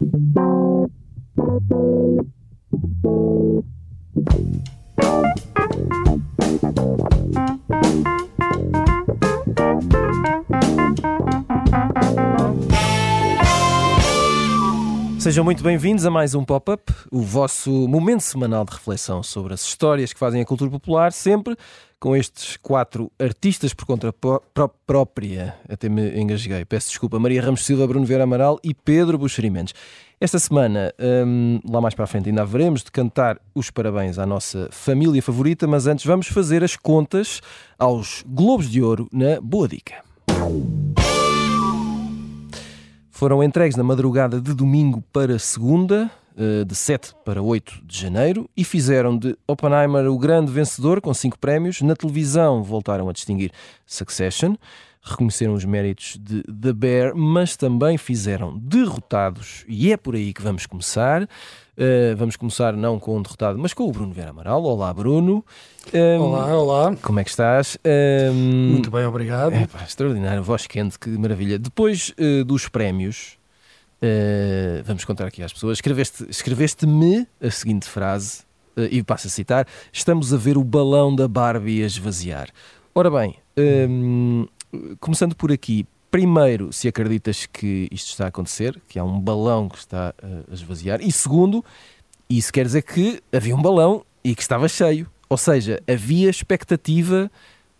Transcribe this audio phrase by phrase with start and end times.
[0.00, 0.38] Thank
[5.94, 6.09] you.
[15.30, 19.62] Sejam muito bem-vindos a mais um Pop-Up, o vosso momento semanal de reflexão sobre as
[19.62, 21.56] histórias que fazem a cultura popular, sempre
[22.00, 24.12] com estes quatro artistas por conta
[24.84, 25.54] própria.
[25.68, 27.16] Até me engasguei, peço desculpa.
[27.20, 29.72] Maria Ramos Silva, Bruno Vieira Amaral e Pedro Buxerimentos.
[30.20, 34.26] Esta semana, hum, lá mais para a frente, ainda haveremos de cantar os parabéns à
[34.26, 37.40] nossa família favorita, mas antes vamos fazer as contas
[37.78, 40.02] aos Globos de Ouro na Boa Dica
[43.20, 48.48] foram entregues na madrugada de domingo para segunda, eh, de 7 para 8 de janeiro,
[48.56, 51.82] e fizeram de Oppenheimer o grande vencedor, com cinco prémios.
[51.82, 53.52] Na televisão voltaram a distinguir
[53.84, 54.54] Succession,
[55.02, 60.40] reconheceram os méritos de The Bear, mas também fizeram derrotados, e é por aí que
[60.40, 61.28] vamos começar.
[61.80, 64.62] Uh, vamos começar não com um derrotado, mas com o Bruno Vera Amaral.
[64.62, 65.42] Olá, Bruno.
[65.94, 66.96] Um, olá, olá.
[67.00, 67.78] Como é que estás?
[67.82, 69.54] Um, Muito bem, obrigado.
[69.54, 71.58] É, pá, extraordinário, voz quente, que maravilha.
[71.58, 73.38] Depois uh, dos prémios,
[74.02, 75.78] uh, vamos contar aqui às pessoas.
[75.78, 76.86] Escreveste-me escreveste
[77.40, 78.42] a seguinte frase,
[78.90, 82.50] e passo a citar: Estamos a ver o balão da Barbie a esvaziar.
[82.94, 83.36] Ora bem,
[83.88, 84.46] um,
[85.00, 89.68] começando por aqui, primeiro, se acreditas que isto está a acontecer, que há um balão
[89.68, 91.64] que está a esvaziar, e segundo,
[92.28, 95.06] isso quer dizer que havia um balão e que estava cheio.
[95.28, 97.30] Ou seja, havia expectativa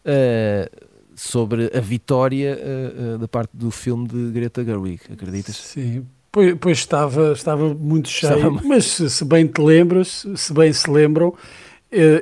[0.04, 5.56] uh, sobre a vitória uh, uh, da parte do filme de Greta Gerwig, acreditas?
[5.56, 8.62] Sim, pois, pois estava, estava muito cheio, estava...
[8.64, 11.69] mas se, se bem te lembras, se bem se lembram, eh,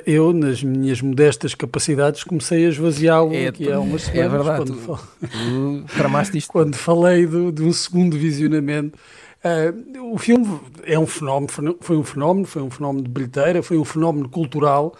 [0.05, 4.33] eu, nas minhas modestas capacidades, comecei a esvaziá-lo é, aqui há umas é semanas.
[4.33, 6.51] É verdade, quando, tu, tu tramaste isto.
[6.51, 8.97] quando falei do, de um segundo visionamento.
[9.39, 13.77] Uh, o filme é um fenómeno, foi um fenómeno, foi um fenómeno de bilheteira, foi
[13.77, 14.93] um fenómeno cultural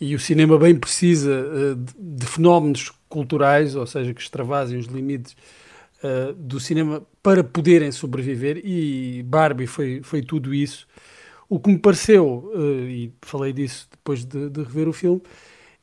[0.00, 4.86] e o cinema bem precisa uh, de, de, fenómenos culturais, ou seja, que extravasem os
[4.86, 5.36] limites
[6.04, 10.86] uh, do cinema para poderem sobreviver e Barbie foi, foi tudo isso.
[11.50, 15.20] O que me pareceu, uh, e falei disso depois de, de, rever o filme,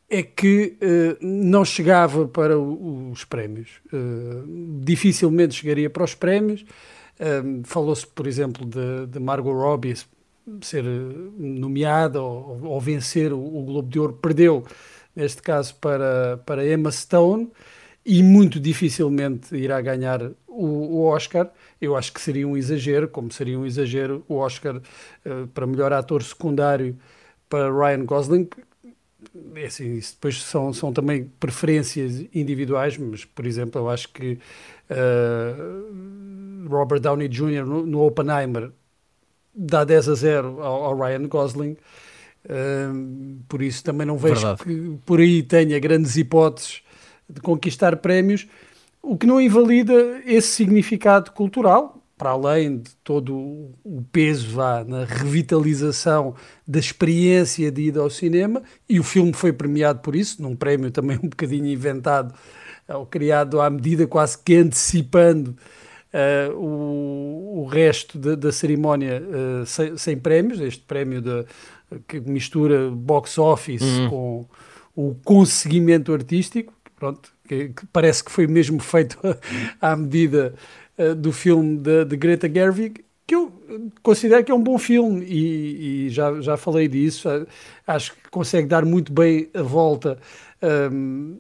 [0.09, 3.81] é que uh, não chegava para o, os prémios.
[3.91, 6.63] Uh, dificilmente chegaria para os prémios.
[7.65, 9.95] Falou-se, por exemplo, de, de, Margot Robbie
[10.61, 14.13] ser nomeada ou, ou vencer o, o, Globo de Ouro.
[14.13, 14.63] Perdeu,
[15.15, 17.51] neste caso, para, para Emma Stone
[18.05, 21.51] e muito dificilmente irá ganhar o, o, Oscar.
[21.79, 25.93] Eu acho que seria um exagero, como seria um exagero o Oscar uh, para melhor
[25.93, 26.97] ator secundário
[27.49, 28.47] para Ryan Gosling.
[29.55, 34.37] É assim, isso depois são, são também preferências individuais, mas, por exemplo, eu acho que
[34.89, 37.65] uh, Robert Downey Jr.
[37.65, 38.71] no, no, Oppenheimer
[39.53, 41.77] dá 10 a 0 ao, ao Ryan Gosling.
[42.45, 44.63] Uh, por isso também não vejo Verdade.
[44.63, 46.81] que por aí tenha grandes hipóteses
[47.29, 48.47] de conquistar prémios,
[49.07, 55.05] o que não invalida esse significado cultural, para além de todo o peso vá na
[55.05, 56.35] revitalização
[56.67, 60.91] da experiência de ida ao cinema, e o filme foi premiado por isso, num prémio
[60.91, 62.33] também um bocadinho inventado,
[62.89, 65.55] ou criado à medida, quase que antecipando
[66.13, 71.45] uh, o, o, resto de, da cerimónia uh, sem, sem, prémios, este prémio de,
[72.07, 74.09] que mistura box office uhum.
[74.09, 74.45] com
[74.95, 79.17] o conseguimento artístico, pronto, que, que, parece que foi mesmo feito
[79.81, 80.53] à medida
[80.97, 83.51] uh, do filme de, de, Greta Gerwig, que eu
[84.01, 87.27] considero que é um bom filme e, e já, já falei disso,
[87.85, 90.17] acho que consegue dar muito bem a volta
[90.91, 91.37] um,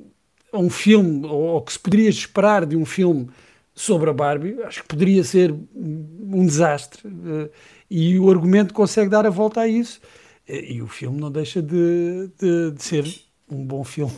[0.51, 3.29] a um filme, ou, ou que se poderia esperar de um filme
[3.73, 7.49] sobre a Barbie, acho que poderia ser um desastre uh,
[7.89, 10.01] e o argumento consegue dar a volta a isso.
[10.47, 13.05] E o filme não deixa de, de, de ser
[13.49, 14.13] um bom filme,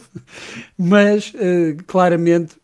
[0.78, 2.56] mas uh, claramente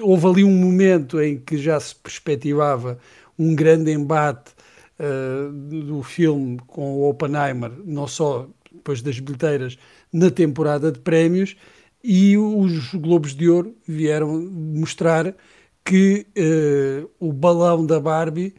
[0.00, 2.98] houve ali um momento em que já se perspectivava
[3.38, 4.52] um grande embate
[4.98, 9.78] uh, do filme com o Oppenheimer, não só depois das bilheteiras,
[10.12, 11.56] na temporada de prémios,
[12.02, 15.34] e os Globos de Ouro vieram mostrar
[15.84, 18.54] que uh, o balão da Barbie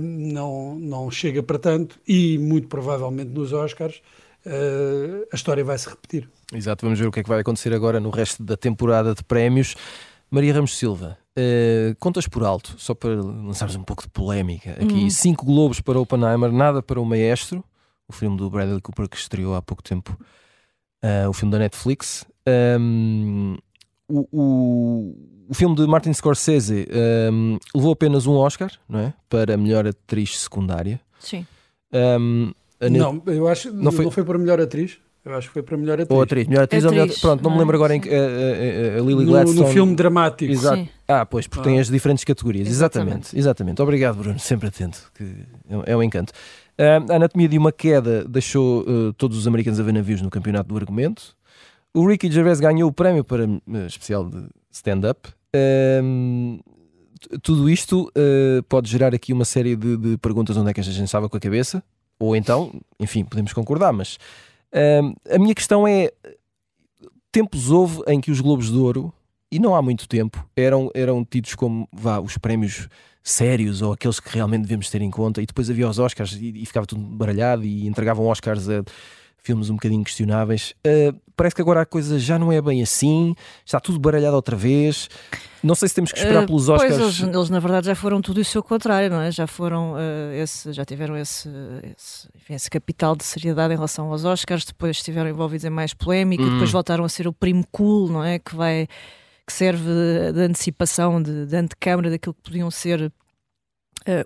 [0.00, 4.02] não, não chega para tanto e muito provavelmente nos Oscars
[4.44, 6.28] uh, a história vai se repetir.
[6.52, 9.22] Exato, vamos ver o que é que vai acontecer agora no resto da temporada de
[9.22, 9.74] prémios.
[10.30, 14.72] Maria Ramos Silva, uh, contas por alto, só para lançarmos um pouco de polémica.
[14.72, 15.10] Aqui, hum.
[15.10, 17.64] cinco globos para Oppenheimer, nada para o Maestro,
[18.06, 20.18] o filme do Bradley Cooper que estreou há pouco tempo,
[21.02, 22.26] uh, o filme da Netflix.
[22.80, 23.56] Um,
[24.08, 26.88] o, o, o, filme de Martin Scorsese
[27.30, 29.14] um, levou apenas um Oscar, não é?
[29.28, 30.98] Para melhor atriz secundária.
[31.20, 31.46] Sim.
[31.92, 34.98] Um, não, eu acho não foi, não foi para melhor atriz.
[35.24, 36.16] Eu acho que foi para melhor atriz.
[36.16, 36.46] Ou atriz.
[36.46, 36.98] Melhor atriz, atriz.
[37.00, 37.20] ou melhor.
[37.20, 38.08] Pronto, não, me lembro agora em que.
[38.08, 39.60] A, a, a Lily no, Gladstone.
[39.60, 40.50] No filme dramático.
[40.50, 40.78] Exato.
[40.78, 40.88] Sim.
[41.06, 41.70] Ah, pois, porque ah.
[41.70, 42.68] tem as diferentes categorias.
[42.68, 43.08] Exatamente.
[43.08, 43.38] exatamente.
[43.38, 43.82] exatamente.
[43.82, 44.38] Obrigado, Bruno.
[44.38, 45.10] Sempre atento.
[45.14, 45.24] Que
[45.68, 46.32] é, é um encanto.
[46.78, 50.30] Uh, a Anatomia de uma Queda deixou uh, todos os americanos a ver navios no
[50.30, 51.36] campeonato do argumento.
[51.92, 55.28] O Ricky Gervais ganhou o prémio para uh, especial de stand-up.
[57.42, 58.12] tudo isto
[58.68, 61.36] pode gerar aqui uma série de, de, perguntas onde é que a gente estava com
[61.36, 61.82] a cabeça.
[62.20, 64.18] Ou então, enfim, podemos concordar, mas
[65.30, 66.10] a minha questão é:
[67.32, 69.12] tempos houve em que os Globos de Ouro,
[69.50, 72.88] e não há muito tempo, eram, eram tidos como vá, os prémios
[73.22, 76.62] sérios ou aqueles que realmente devemos ter em conta, e depois havia os Oscars e,
[76.62, 78.82] e ficava tudo baralhado e entregavam Oscars a
[79.42, 80.74] filmes um bocadinho questionáveis.
[80.86, 84.56] Uh, parece que agora a coisa já não é bem assim, está tudo baralhado outra
[84.56, 85.08] vez.
[85.62, 86.96] Não sei se temos que esperar uh, pelos Oscars.
[86.96, 89.30] Pois, eles, eles, na verdade já foram tudo isso ao contrário, não é?
[89.30, 91.48] Já foram uh, esse, já tiveram esse,
[91.96, 95.94] esse, enfim, esse, capital de seriedade em relação aos Oscars, depois estiveram envolvidos em mais
[95.94, 96.52] polémica, hum.
[96.52, 98.38] depois voltaram a ser o primo cool, não é?
[98.38, 98.86] Que vai
[99.46, 103.12] que serve de antecipação, de, de antecâmara daquilo que podiam ser uh,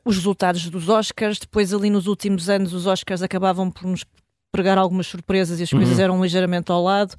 [0.04, 1.38] os resultados dos Oscars.
[1.38, 4.04] Depois, ali nos últimos anos, os Oscars acabavam por nos
[4.52, 6.04] pregar algumas surpresas e as coisas uhum.
[6.04, 7.16] eram ligeiramente ao lado.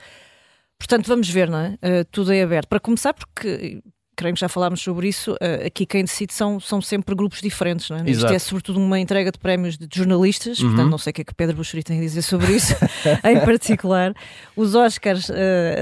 [0.78, 1.70] Portanto, vamos ver, não é?
[1.82, 2.68] Uh, tudo é aberto.
[2.68, 3.82] Para começar, porque
[4.16, 7.90] creio que já falámos sobre isso, uh, aqui quem decide são, são sempre grupos diferentes,
[7.90, 8.10] não é?
[8.10, 10.70] Isto é sobretudo uma entrega de prémios de jornalistas, uhum.
[10.70, 12.76] portanto não sei o que é que Pedro Buxeri tem a dizer sobre isso
[13.24, 14.14] em particular.
[14.56, 15.34] Os Oscars uh,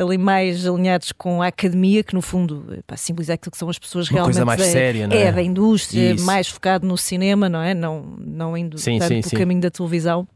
[0.02, 3.78] ali mais alinhados com a academia, que no fundo pá, simboliza aquilo que são as
[3.78, 5.24] pessoas uma realmente coisa mais da, séria, não é?
[5.24, 6.26] é da indústria, isso.
[6.26, 7.74] mais focado no cinema, não é?
[7.74, 9.36] Não, não indo sim, tanto sim, pelo sim.
[9.36, 10.28] caminho da televisão.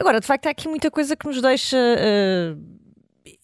[0.00, 1.76] Agora, de facto, há aqui muita coisa que nos deixa.
[1.76, 2.58] Uh,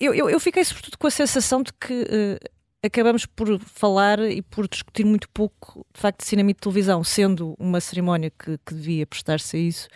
[0.01, 2.49] eu, eu, eu, fiquei sobretudo com a sensação de que uh,
[2.83, 7.05] acabamos por falar e por discutir muito pouco, de facto, de cinema e de televisão,
[7.05, 9.89] sendo uma cerimónia que, que devia prestar-se a isso.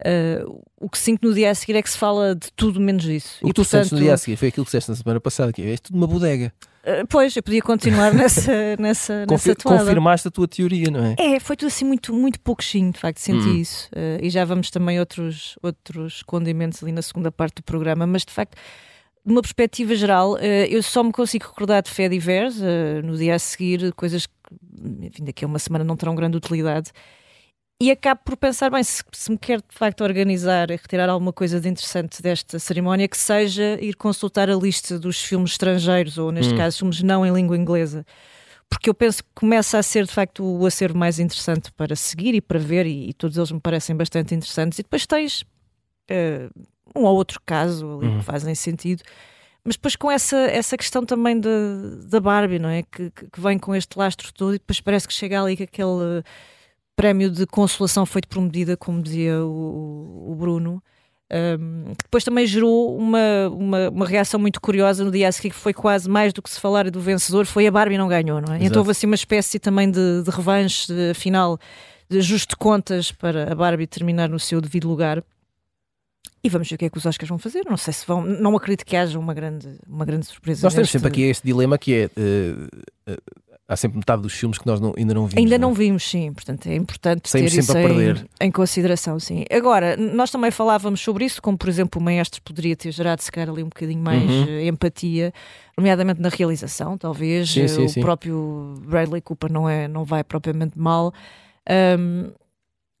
[0.00, 3.02] Uh, o que sinto no dia a seguir é que se fala de tudo menos
[3.02, 3.38] disso.
[3.40, 5.20] O que e, tu portanto, no dia a seguir foi aquilo que disseste na semana
[5.20, 6.52] passada, que é tudo uma bodega.
[6.86, 9.78] Uh, pois, eu podia continuar nessa, nessa, Confir nessa toada.
[9.80, 11.16] Confirmaste a tua teoria, não é?
[11.18, 13.56] É, foi tudo assim muito, muito pouquinho, de facto, senti hum.
[13.56, 13.88] isso.
[13.88, 18.24] Uh, e já vamos também outros, outros condimentos ali na segunda parte do programa, mas
[18.24, 18.56] de facto
[19.26, 23.16] de uma perspectiva geral, eh, eu só me consigo recordar de fé diversa, eh, no
[23.16, 24.32] dia a seguir, coisas que,
[25.02, 26.92] enfim, daqui a uma semana não terão grande utilidade.
[27.78, 31.32] E acabo por pensar, bem, se, se me quer de facto organizar e retirar alguma
[31.32, 36.32] coisa de interessante desta cerimónia, que seja ir consultar a lista dos filmes estrangeiros, ou
[36.32, 36.56] neste hum.
[36.56, 38.06] caso, filmes não em língua inglesa.
[38.68, 42.34] Porque eu penso que começa a ser de facto o acervo mais interessante para seguir
[42.34, 44.78] e para ver, e, e todos eles me parecem bastante interessantes.
[44.78, 46.50] E depois tens uh,
[46.96, 48.18] um ou outro caso ali uhum.
[48.18, 49.02] que fazem sentido.
[49.62, 52.82] Mas depois com essa, essa questão também da Barbie, não é?
[52.84, 56.22] Que, que, vem com este lastro todo e depois parece que chega ali com aquele
[56.96, 60.82] prémio de consolação feito por medida, como dizia o, o Bruno.
[61.30, 65.56] Um, depois também gerou uma, uma, uma, reação muito curiosa no dia a seguir, que
[65.56, 68.54] foi quase mais do que se falar do vencedor, foi a Barbie não ganhou, não
[68.54, 68.56] é?
[68.56, 68.64] Exato.
[68.64, 71.58] Então houve assim uma espécie também de, de revanche, de, afinal,
[72.08, 75.22] de ajuste de contas para a Barbie terminar no seu devido lugar.
[76.44, 77.64] E vamos ver o que é que os Oscars vão fazer.
[77.68, 78.24] Não sei se vão.
[78.24, 80.64] Não acredito que haja uma grande, uma grande surpresa.
[80.64, 82.10] Nós temos sempre aqui este dilema que é.
[82.16, 85.42] Uh, uh, há sempre metade dos filmes que nós não, ainda não vimos.
[85.42, 86.32] Ainda não, não vimos, sim.
[86.32, 89.44] Portanto, é importante Saímos ter isso em, em, consideração, sim.
[89.50, 93.32] Agora, nós também falávamos sobre isso, como por exemplo o Maestro poderia ter gerado, se
[93.32, 94.46] calhar, ali um bocadinho mais uhum.
[94.48, 95.32] Eh, empatia,
[95.76, 97.50] nomeadamente na realização, talvez.
[97.50, 98.00] Sim, sim, o sim.
[98.00, 101.12] próprio Bradley Cooper não, é, não vai propriamente mal.
[101.68, 102.30] Um,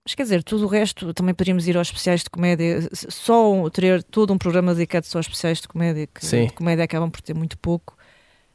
[0.04, 2.88] mas quer dizer, tudo o resto também poderíamos ir aos especiais de comédia.
[2.92, 6.46] Só ter todo um programa dedicado só aos especiais de comédia, que Sim.
[6.46, 7.96] de comédia acabam por ter muito pouco.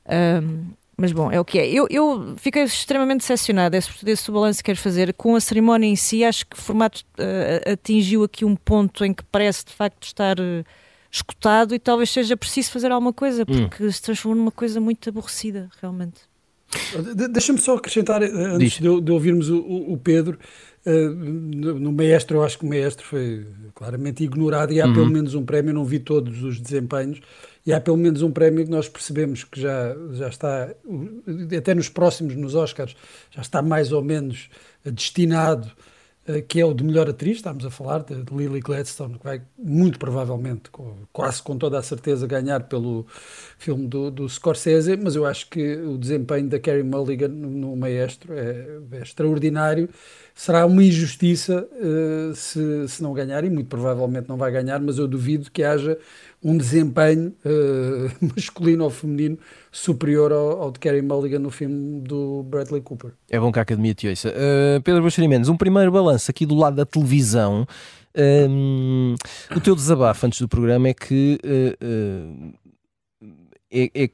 [0.07, 1.67] Um, mas bom, é o que é.
[1.67, 5.13] Eu, eu fiquei extremamente decepcionada, é sobretudo esse balanço que quero fazer.
[5.13, 9.13] Com a cerimónia em si, acho que o formato uh, atingiu aqui um ponto em
[9.13, 10.63] que parece de facto estar uh,
[11.11, 13.45] escutado e talvez seja preciso fazer alguma coisa, hum.
[13.45, 13.91] porque hum.
[13.91, 16.21] se transformou numa coisa muito aborrecida, realmente.
[17.31, 20.37] Deixa-me só acrescentar, eh, antes de, de, ouvirmos o, o Pedro,
[20.83, 23.45] Uh, no, no Maestro, eu acho que o Maestro foi
[23.75, 24.93] claramente ignorado e há uhum.
[24.93, 27.21] pelo menos um prémio, não vi todos os desempenhos,
[27.65, 30.73] e há pelo menos um prémio que nós percebemos que já, já está,
[31.57, 32.95] até nos próximos, nos Oscars,
[33.29, 34.49] já está mais ou menos
[34.83, 35.71] destinado
[36.27, 39.41] eh, que é o de melhor atriz, estamos a falar de Lily Gladstone, que vai
[39.57, 40.69] muito provavelmente,
[41.11, 43.07] quase com toda a certeza, ganhar pelo
[43.57, 48.33] filme do, do Scorsese, mas eu acho que o desempenho da Carey Mulligan no, Maestro
[48.33, 49.89] é, é, extraordinário,
[50.35, 54.99] será uma injustiça uh, se, se não ganhar, e muito provavelmente não vai ganhar, mas
[54.99, 55.97] eu duvido que haja
[56.43, 59.37] um desempenho uh, masculino ou feminino
[59.71, 63.11] superior ao, ao de Kerry Mulligan no filme do Bradley Cooper.
[63.29, 64.29] É bom que a Academia te ouça.
[64.29, 67.67] Uh, Pedro Buxeri um primeiro balanço aqui do lado da televisão.
[68.17, 69.15] Um,
[69.55, 72.53] o teu desabafo antes do programa é que uh,
[73.71, 74.09] é, é,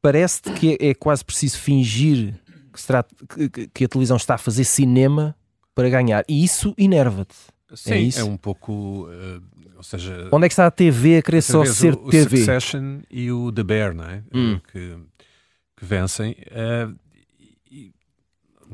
[0.00, 2.34] parece-te que é, é, quase preciso fingir
[2.72, 5.36] que, trata, que, que, a televisão está a fazer cinema
[5.74, 6.24] para ganhar.
[6.28, 7.36] E isso enerva-te.
[7.74, 8.20] Sim, é, isso?
[8.20, 9.08] é um pouco.
[9.08, 9.42] Uh,
[9.76, 12.36] ou seja, onde é que está a TV a querer só ser o, TV?
[12.36, 14.22] O Succession e o The Bear, não é?
[14.32, 14.60] Hum.
[14.70, 14.96] Que,
[15.76, 16.36] que, vencem.
[16.50, 16.96] Uh,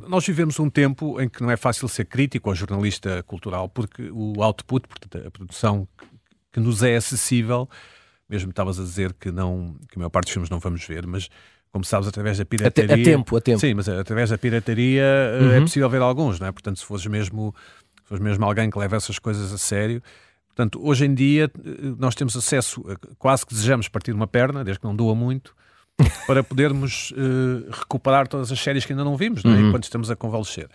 [0.06, 4.10] nós vivemos um tempo em que não é fácil ser crítico ou jornalista cultural, porque
[4.12, 5.88] o output, portanto, a produção
[6.52, 7.68] que nos é acessível,
[8.28, 11.06] mesmo estavas a dizer que, não, que a maior parte dos filmes não vamos ver,
[11.06, 11.28] mas
[11.70, 12.94] como sabes, através da pirataria.
[12.94, 13.60] A, tempo, a tempo.
[13.60, 15.52] Sim, mas através da pirataria eh, é uhum.
[15.52, 16.52] é possível ver alguns, não é?
[16.52, 17.54] Portanto, se fores mesmo,
[18.16, 20.02] se mesmo alguém que leva essas coisas a sério.
[20.48, 24.64] Portanto, hoje em dia eh, nós temos acesso, a, quase que desejamos partir uma perna,
[24.64, 25.54] desde que não doa muito,
[26.26, 29.56] para podermos uh, recuperar todas as séries que ainda não vimos, não é?
[29.56, 29.68] Uhum.
[29.68, 30.68] enquanto estamos a convalescer.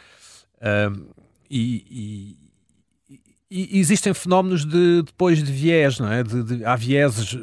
[0.57, 1.05] Uh,
[1.49, 2.37] e,
[3.09, 3.17] e,
[3.49, 6.23] e, existem fenómenos de depois de viés, não é?
[6.23, 7.37] De, de, há vieses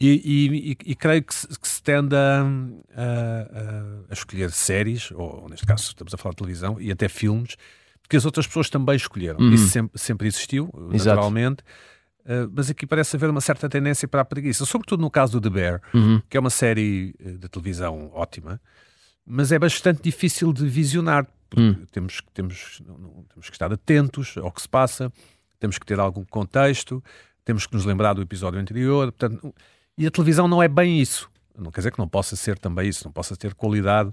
[0.00, 2.42] e, e, creio que se, que se tende a,
[2.96, 7.56] a, a, escolher séries, ou neste caso estamos a falar de televisão, e até filmes,
[8.08, 9.40] que as outras pessoas também escolheram.
[9.40, 9.52] Uhum.
[9.52, 11.16] Isso sempre, sempre existiu, Exato.
[11.16, 11.62] naturalmente.
[12.24, 15.50] Uh, mas aqui parece haver uma certa tendência para a preguiça, sobretudo no caso do
[15.50, 16.22] The Bear, uhum.
[16.28, 18.58] que é uma série eh, de televisão ótima,
[19.26, 21.86] mas é bastante difícil de visionar, porque uhum.
[21.92, 22.82] temos, temos,
[23.28, 25.12] temos que estar atentos ao que se passa,
[25.60, 27.04] temos que ter algum contexto,
[27.44, 29.54] temos que nos lembrar do episódio anterior, portanto,
[29.98, 31.30] e a televisão não é bem isso.
[31.56, 34.12] Não quer dizer que não possa ser também isso, não possa ter qualidade,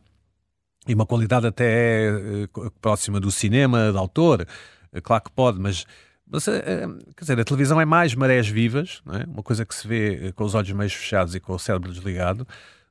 [0.88, 4.48] e uma qualidade até uh, próxima do cinema, de autor,
[4.92, 5.86] uh, claro que pode, mas
[6.32, 9.26] mas, eh, eh, quer dizer, a televisão é mais marés vivas, é?
[9.28, 11.92] uma coisa que se vê eh, com os olhos meios fechados e com o cérebro
[11.92, 12.48] desligado,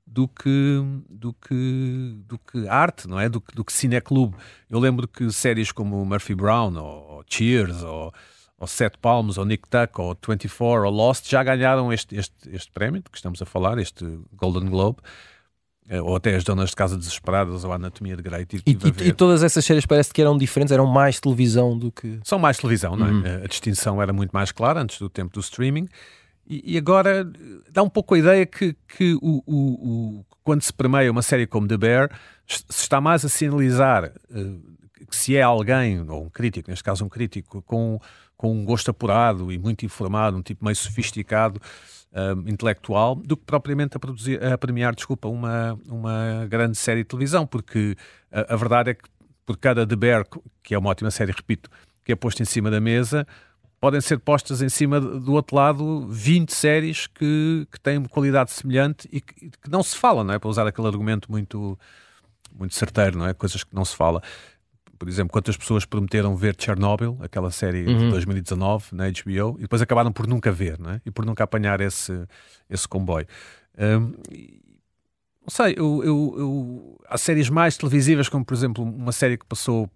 [0.06, 3.28] do que, do que, do que arte, não é?
[3.30, 4.36] Do do que cineclube.
[4.68, 8.12] Eu lembro que séries como Murphy Brown, ou, ou Cheers, ou,
[8.58, 12.70] ou Sete Palmos, ou Nick Tuck, ou 24, ou Lost, já ganharam este, este, este
[12.72, 14.04] prémio de que estamos a falar, este
[14.34, 15.08] Golden Globe, eh,
[15.98, 18.46] ou até as Donas de Casa Desesperadas ou a Anatomia de Grey.
[18.46, 21.90] Tive, tive e, e, todas essas séries parece que eram diferentes, eram mais televisão do
[21.90, 22.20] que.
[22.22, 23.10] São mais televisão, não é?
[23.10, 23.26] Uhum.
[23.26, 25.88] Eh, a distinção era muito mais clara antes do tempo do streaming.
[26.48, 30.62] E, e agora eh, dá um pouco a ideia que, que o, o, o, quando
[30.62, 32.10] se permeia uma série como The Bear,
[32.46, 37.04] se está mais a sinalizar uh, que se é alguém, ou um crítico, neste caso
[37.04, 38.00] um crítico, com,
[38.36, 41.60] com um gosto apurado e muito informado, um tipo meio sofisticado
[42.12, 47.08] uh, intelectual do que propriamente a, produzir, a premiar, desculpa, uma, uma grande série de
[47.08, 47.96] televisão, porque
[48.30, 49.08] a, a verdade é que
[49.46, 50.26] por cada The Bear,
[50.62, 51.68] que é uma ótima série, repito,
[52.04, 53.26] que é posta em cima da mesa,
[53.80, 59.08] podem ser postas em cima do outro lado 20 séries que, que têm qualidade semelhante
[59.10, 60.38] e que, que, não se fala, não é?
[60.38, 61.78] Para usar aquele argumento muito,
[62.54, 63.34] muito certeiro, não é?
[63.34, 64.22] Coisas que não se fala
[65.00, 67.98] por exemplo, quantas pessoas prometeram ver Chernobyl, aquela série uhum.
[67.98, 71.00] de 2019 na HBO, e depois acabaram por nunca ver, não é?
[71.06, 72.12] E por nunca apanhar esse,
[72.68, 73.26] esse comboio.
[73.78, 74.12] Um,
[75.40, 79.46] não sei, eu, eu, eu, há séries mais televisivas, como por exemplo uma série que
[79.46, 79.88] passou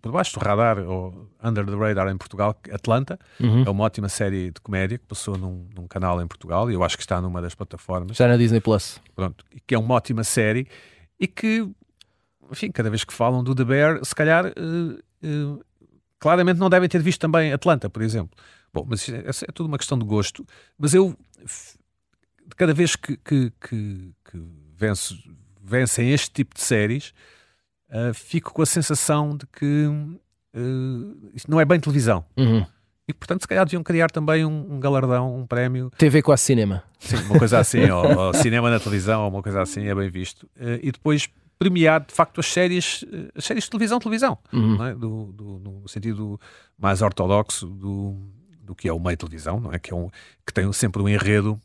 [0.00, 3.64] por baixo do radar, ou Under the Radar em Portugal, Atlanta, uhum.
[3.66, 6.82] é uma ótima série de comédia que passou num, num, canal em Portugal e eu
[6.82, 8.12] acho que está numa das plataformas.
[8.12, 8.98] Está na Disney Plus.
[9.14, 10.66] Pronto, que é uma ótima série
[11.20, 11.68] e que
[12.52, 15.64] enfim, cada vez que falam do The Bear, se calhar uh, uh,
[16.18, 18.30] claramente não devem ter visto também Atlanta, por exemplo.
[18.72, 20.46] Bom, mas é, é tudo uma questão de gosto.
[20.78, 21.16] Mas eu,
[22.56, 24.42] cada vez que, que, que, que
[24.76, 25.16] venço,
[25.62, 27.12] vencem este tipo de séries,
[27.90, 29.88] uh, fico com a sensação de que
[31.32, 32.22] isto não é bem televisão.
[32.36, 32.66] Uhum.
[33.08, 35.90] E portanto, se calhar deviam criar também um, um galardão, um prémio.
[35.96, 36.84] TV com a cinema.
[36.98, 40.10] Sim, uma coisa assim, ou, ou, cinema na televisão, ou uma coisa assim, é bem
[40.10, 40.46] visto.
[40.82, 41.26] e depois
[41.62, 44.84] premiar de facto as séries, eh, as séries de televisão, televisão, uhum.
[44.84, 44.94] é?
[44.94, 46.40] do, do, no sentido
[46.76, 48.16] mais ortodoxo do,
[48.60, 49.78] do que é o meio televisão, não é?
[49.78, 50.10] Que, é um,
[50.44, 51.60] que tem sempre um enredo,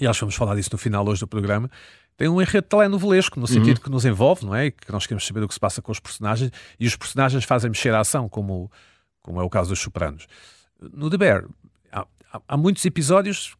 [0.00, 1.68] e acho que vamos falar disso no final hoje do programa,
[2.16, 3.82] tem um enredo telenovelesco, no sentido uhum.
[3.84, 4.66] que nos envolve, não é?
[4.66, 7.44] E que nós queremos saber o que se passa com os personagens, e os personagens
[7.44, 8.70] fazem mexer a ação, como,
[9.20, 10.26] como é o caso dos Sopranos.
[10.80, 11.44] No The Bear,
[11.92, 12.06] há,
[12.46, 13.56] há muitos episódios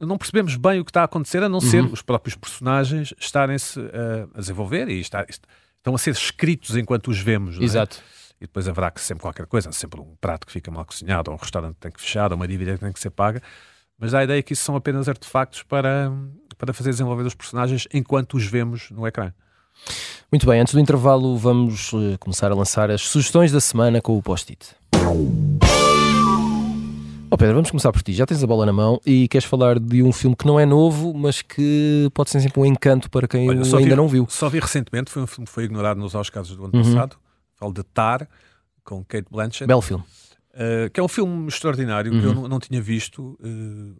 [0.00, 1.92] não percebemos bem o que está a acontecer, a não ser uhum.
[1.92, 7.18] os próprios personagens estarem-se uh, a desenvolver e está, estão a ser escritos enquanto os
[7.18, 7.58] vemos.
[7.58, 7.62] É?
[7.62, 8.02] Exato.
[8.40, 11.36] E depois haverá que sempre qualquer coisa, sempre um prato que fica mal cozinhado, ou
[11.36, 13.42] um restaurante que tem que fechar, ou uma dívida que tem que ser paga.
[13.98, 16.10] Mas a ideia é que isso são apenas artefactos para,
[16.56, 19.30] para fazer desenvolver os personagens enquanto os vemos no ecrã.
[20.32, 24.16] Muito bem, antes do intervalo, vamos uh, começar a lançar as sugestões da semana com
[24.16, 24.74] o post-it.
[27.32, 28.12] Oh Pedro, vamos começar por ti.
[28.12, 30.66] Já tens a bola na mão e queres falar de um filme que não é
[30.66, 34.26] novo, mas que pode ser sempre um encanto para quem Olha, ainda vi, não viu.
[34.28, 36.82] Só vi recentemente, foi um filme que foi ignorado nos Oscars do ano uhum.
[36.82, 37.16] passado.
[37.54, 38.28] Falo de Tar,
[38.82, 39.68] com Kate Blanchett.
[39.68, 40.02] Belo filme.
[40.52, 42.20] Uh, que é um filme extraordinário uhum.
[42.20, 42.42] que eu uhum.
[42.42, 43.38] não, não tinha visto.
[43.40, 43.94] Uh,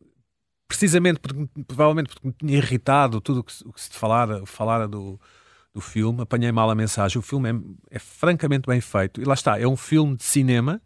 [0.67, 4.89] precisamente porque, provavelmente porque me tinha irritado tudo o que, o que se falara, falara
[4.89, 5.21] do,
[5.73, 7.17] do filme, apanhei mal a mensagem.
[7.17, 9.21] O filme é, é francamente bem feito.
[9.21, 10.83] E lá está, é um filme de cinema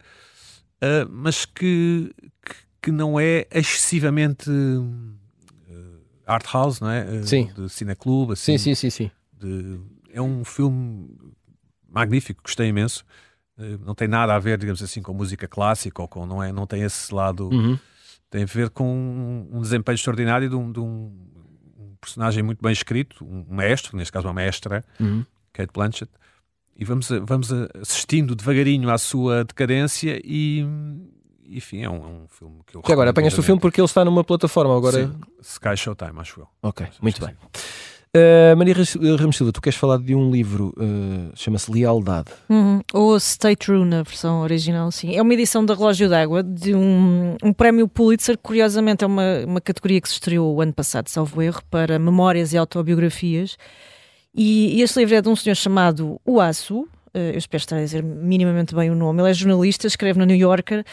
[0.84, 2.14] uh, mas que,
[2.44, 7.04] que, que, não é excessivamente uh, art house, não é?
[7.04, 7.50] Uh, sim.
[7.56, 8.58] De cineclube, assim.
[8.58, 8.90] Sim, sim, sim.
[8.90, 9.10] sim.
[9.32, 9.80] De,
[10.12, 11.16] é um filme
[11.88, 13.04] magnífico, gostei imenso.
[13.84, 16.66] não tem nada a ver, digamos assim, com música clássica ou com, não, é, não
[16.66, 17.48] tem esse lado.
[17.48, 17.78] Uhum.
[18.30, 21.12] Tem a ver com um, um desempenho extraordinário de um, de um,
[22.04, 25.24] personagem muito bem escrito, um maestro, neste caso uma mestra, uhum.
[25.52, 26.10] Kate Blanchett,
[26.76, 30.66] e vamos, vamos assistindo devagarinho à sua decadência e
[31.48, 33.86] enfim, é um, é um filme que eu que agora apanhaste o filme porque ele
[33.86, 35.06] está numa plataforma agora.
[35.06, 36.48] Sim, Sky Showtime, acho eu.
[36.62, 37.34] Ok, muito bem.
[38.16, 38.74] Uh, Maria
[39.18, 42.30] Ramos Silva, tu queres falar de um livro, uh, chama-se Lealdade.
[42.48, 42.80] Uhum.
[42.92, 45.16] Ou Stay True na versão original, sim.
[45.16, 49.60] É uma edição da Relógio d'Água, de um, um prémio Pulitzer, curiosamente é uma, uma
[49.60, 53.56] categoria que se estreou o ano passado, salvo erro, para memórias e autobiografias.
[54.34, 57.80] E, e este livro é de um senhor chamado Uasu, eh, eu espero estar a
[57.80, 59.22] dizer minimamente bem o nome.
[59.22, 60.84] Ele é jornalista, escreve no New Yorker.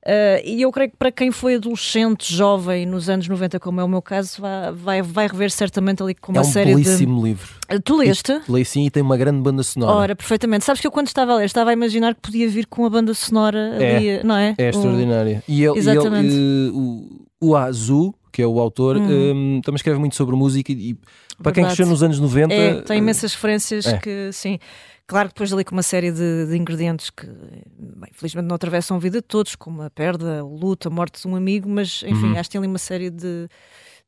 [0.00, 3.84] Uh, e eu creio que para quem foi adolescente, jovem, nos anos 90, como é
[3.84, 6.72] o meu caso, vai, vai, vai rever certamente ali com uma é um série de.
[6.72, 7.54] É um belíssimo livro.
[7.70, 8.40] Uh, tu leste?
[8.48, 9.92] Leio sim e tem uma grande banda sonora.
[9.92, 10.64] Ora, perfeitamente.
[10.64, 12.90] Sabes que eu quando estava a ler, estava a imaginar que podia vir com a
[12.90, 14.54] banda sonora é, ali, não é?
[14.56, 15.44] É extraordinária.
[15.46, 16.28] E ele, Exatamente.
[16.28, 19.56] E ele, o, o Azu, que é o autor, hum.
[19.56, 20.98] um, também escreve muito sobre música e, e
[21.42, 22.54] para quem cresceu nos anos 90.
[22.54, 23.98] É, tem imensas referências é.
[23.98, 24.58] que, sim.
[25.06, 28.96] Claro que depois ali com uma série de, de ingredientes que, bem, felizmente não atravessam
[28.96, 32.04] a vida de todos, como a perda, o luto, a morte de um amigo, mas
[32.06, 32.38] enfim, uhum.
[32.38, 33.48] acho que tem ali uma série de,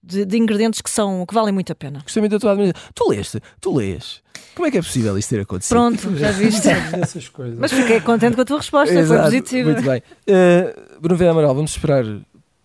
[0.00, 2.00] de, de, ingredientes que são que valem muito a pena.
[2.02, 2.56] Gostei muito da tua.
[2.94, 4.22] Tu leste, tu lês.
[4.54, 5.76] Como é que é possível isto ter acontecido?
[5.76, 6.68] Pronto, já viste.
[6.68, 7.58] essas coisas.
[7.58, 9.72] Mas fiquei contente com a tua resposta, Exato, foi positiva.
[9.72, 10.02] Muito bem.
[10.28, 12.04] Uh, Bruno Vera Amaral, vamos esperar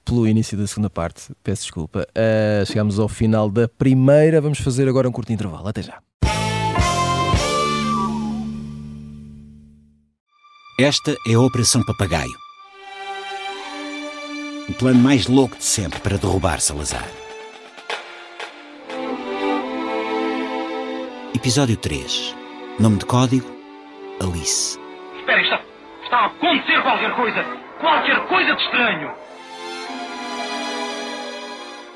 [0.07, 1.33] pelo início da segunda parte.
[1.43, 2.07] Peço desculpa.
[2.11, 4.39] Uh, chegamos ao final da primeira.
[4.39, 5.67] Vamos fazer agora um curto intervalo.
[5.67, 5.99] Até já.
[10.79, 12.37] Esta é a Operação Papagaio.
[14.69, 17.07] O plano mais louco de sempre para derrubar Salazar.
[21.35, 22.35] Episódio 3.
[22.79, 23.49] Nome de código:
[24.21, 24.79] Alice.
[25.19, 25.61] Espera, está,
[26.03, 27.43] está a acontecer qualquer coisa!
[27.79, 29.26] Qualquer coisa de estranho!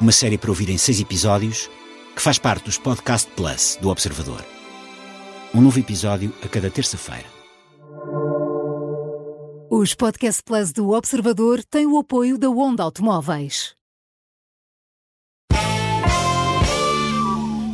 [0.01, 1.69] Uma série para ouvir em seis episódios
[2.15, 4.43] que faz parte dos Podcast Plus do Observador.
[5.53, 7.27] Um novo episódio a cada terça-feira.
[9.69, 13.75] Os Podcast Plus do Observador têm o apoio da Onda Automóveis.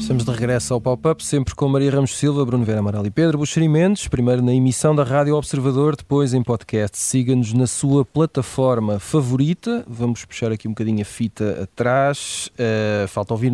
[0.08, 3.39] Estamos de regresso ao Pop-Up, sempre com Maria Ramos Silva, Bruno Vera Amaral e Pedro
[3.39, 4.08] Buxerimentos.
[4.08, 6.98] Primeiro na emissão da Rádio Observador, depois em podcast.
[6.98, 9.84] Siga-nos na sua plataforma favorita.
[9.86, 12.50] Vamos puxar aqui um bocadinho a fita atrás.
[12.54, 13.52] Uh, falta ouvir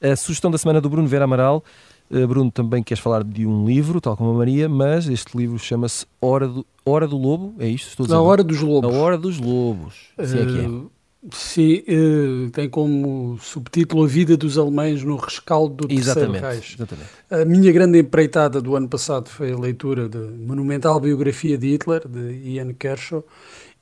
[0.00, 1.62] a sugestão da semana do Bruno Vera Amaral.
[2.10, 5.58] Uh, Bruno, também queres falar de um livro, tal como a Maria, mas este livro
[5.58, 8.02] chama-se Hora do, Hora do Lobo, é isto?
[8.02, 8.90] Estou a Hora dos Lobos.
[8.90, 9.94] A Hora dos Lobos.
[10.18, 10.66] Sim, é que é.
[10.66, 10.90] Uh,
[11.32, 16.74] sim, uh, tem como subtítulo A Vida dos Alemães no Rescaldo do exatamente, Terceiro Reich.
[16.74, 17.10] Exatamente.
[17.30, 22.06] A minha grande empreitada do ano passado foi a leitura da monumental biografia de Hitler,
[22.06, 23.24] de Ian Kershaw,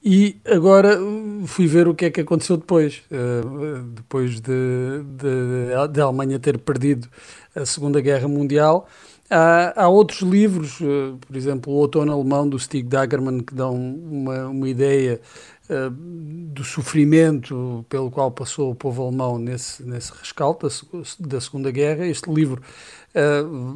[0.04, 0.98] e agora
[1.46, 6.40] fui ver o que é que aconteceu depois, uh, depois de, de, de, a Alemanha
[6.40, 7.06] ter perdido
[7.54, 8.88] a Segunda Guerra Mundial.
[9.30, 13.74] Há, há outros livros, uh, por exemplo, o Outono Alemão, do Stig Dagerman, que dão
[13.74, 15.20] uma, uma ideia
[15.68, 22.06] do sofrimento pelo qual passou o povo alemão nesse, nesse rescaldo da, da Segunda Guerra.
[22.06, 22.62] Este livro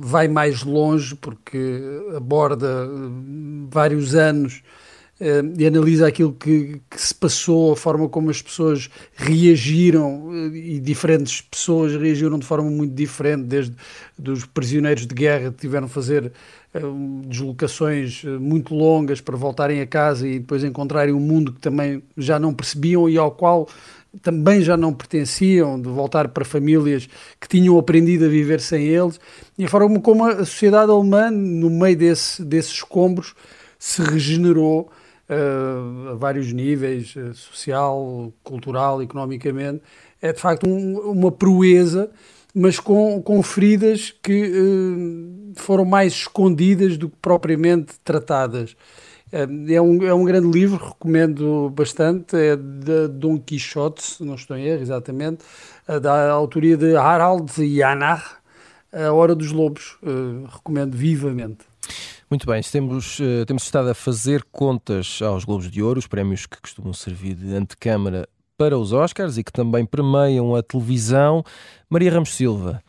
[0.01, 1.81] vai mais longe porque
[2.17, 2.89] aborda
[3.71, 4.63] vários anos
[5.21, 10.55] uh, e analisa aquilo que, que, se passou, a forma como as pessoas reagiram uh,
[10.55, 13.75] e diferentes pessoas reagiram de forma muito diferente, desde
[14.19, 16.33] dos prisioneiros de guerra que tiveram a fazer
[16.75, 22.03] uh, deslocações muito longas para voltarem a casa e depois encontrarem um mundo que também
[22.17, 23.69] já não percebiam e ao qual
[24.23, 27.09] também já não pertenciam, de voltar para famílias
[27.41, 29.21] que tinham aprendido a viver sem eles,
[29.59, 33.35] e a forma como a sociedade alemã, no meio desse, desses escombros,
[33.79, 34.91] se regenerou
[35.29, 39.83] uh, a vários níveis, uh, social, cultural, economicamente,
[40.21, 42.11] é de facto um, uma proeza
[42.59, 48.75] mas com, com feridas que uh, foram mais escondidas do que propriamente tratadas.
[49.31, 54.57] É, um, é um grande livro, recomendo bastante, é de Dom Quixote, se não estou
[54.57, 55.45] em erro exatamente,
[56.01, 58.37] da autoria de Harald Janach,
[58.91, 59.99] A Hora dos Lobos,
[60.49, 61.59] recomendo vivamente.
[62.29, 66.61] Muito bem, temos, temos estado a fazer contas aos Globos de Ouro, os prémios que
[66.61, 71.45] costumam servir de antecâmara para os Oscars e que também premiam a televisão.
[71.89, 72.83] Maria Ramos Silva,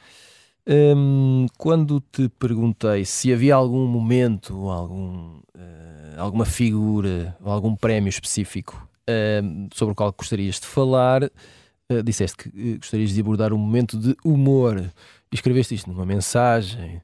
[0.68, 8.90] hum, quando te perguntei se havia algum momento, algum, uh, alguma figura, algum prémio específico
[9.08, 13.58] uh, sobre o qual gostarias de falar, uh, disseste que eh, gostarias de abordar um
[13.60, 14.92] momento de humor.
[15.32, 17.04] Escreveste isto numa mensagem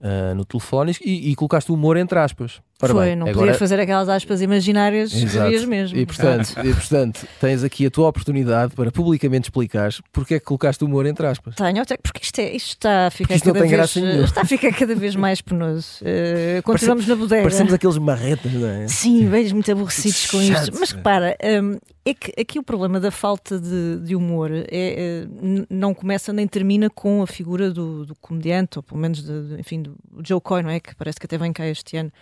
[0.00, 2.60] uh, no telefone e, e, colocaste o humor entre aspas.
[2.82, 3.46] Ora Foi, bem, não agora...
[3.46, 5.96] podia fazer aquelas aspas imaginárias escrevias mesmo.
[5.96, 10.44] E portanto, e portanto, tens aqui a tua oportunidade para publicamente explicar porque é que
[10.44, 11.54] colocaste o humor entre aspas.
[11.54, 15.16] Tenho, porque isto, é, isto está a ficar cada vez, está a ficar cada vez
[15.16, 16.02] mais penoso.
[16.02, 17.42] Uh, continuamos Parece, na bodega.
[17.42, 18.88] Parecemos aqueles marretas, não é?
[18.88, 20.78] Sim, vejo muito aborrecidos com isto.
[20.78, 25.26] Mas repara, um, é que aqui o problema da falta de, de humor é, é,
[25.70, 29.60] não começa nem termina com a figura do, do comediante, ou pelo menos de, de,
[29.60, 30.78] enfim, do Joe Coy, não é?
[30.78, 32.12] Que parece que até vem cá este ano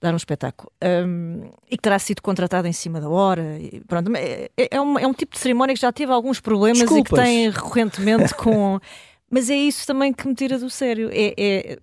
[0.00, 0.70] dar um espetáculo.
[0.82, 3.58] Um, e que terá sido contratado em cima da hora.
[3.58, 6.40] E pronto, é, é, é, um, é um tipo de cerimónia que já teve alguns
[6.40, 7.18] problemas Desculpas.
[7.18, 8.78] e que tem recorrentemente com.
[9.30, 11.10] Mas é isso também que me tira do sério.
[11.12, 11.78] É, é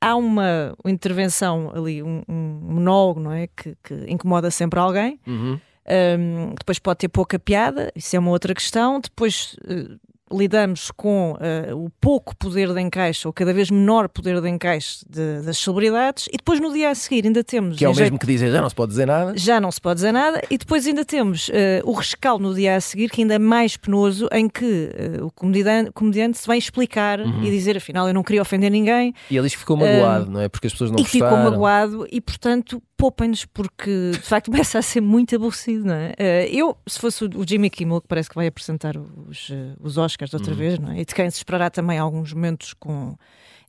[0.00, 3.48] há uma intervenção ali, um, um monólogo, não é?
[3.48, 5.20] Que, que incomoda sempre alguém.
[5.26, 5.60] Uhum.
[5.88, 9.00] Um, depois pode ter pouca piada, isso é uma outra questão.
[9.00, 9.98] Depois uh,
[10.32, 15.04] lidamos com uh, o pouco poder de encaixe, ou cada vez menor poder de encaixe
[15.08, 17.76] de, das celebridades, e depois no dia a seguir ainda temos.
[17.76, 19.32] Que é o mesmo que dizem, já não se pode dizer nada.
[19.36, 21.52] Já não se pode dizer nada, e depois ainda temos uh,
[21.84, 25.30] o rescaldo no dia a seguir, que ainda é mais penoso, em que uh, o
[25.30, 27.42] comediante, comediante, se vai explicar uhum.
[27.42, 29.14] e dizer, afinal, eu não queria ofender ninguém.
[29.30, 30.48] E ele diz que ficou magoado, não é?
[30.48, 31.26] Porque as pessoas não e gostaram.
[31.26, 35.94] E ficou magoado, e portanto, poupem-nos, porque de facto começa a ser muito aborrecido, não
[35.94, 36.14] é?
[36.50, 40.52] eu, se fosse o Jimmy Kimmel, que parece que vai apresentar os, os Oscars outra
[40.52, 41.00] uhum vez, não é?
[41.00, 43.16] E de quem se esperará também alguns momentos com,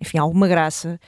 [0.01, 0.99] enfim, alguma graça.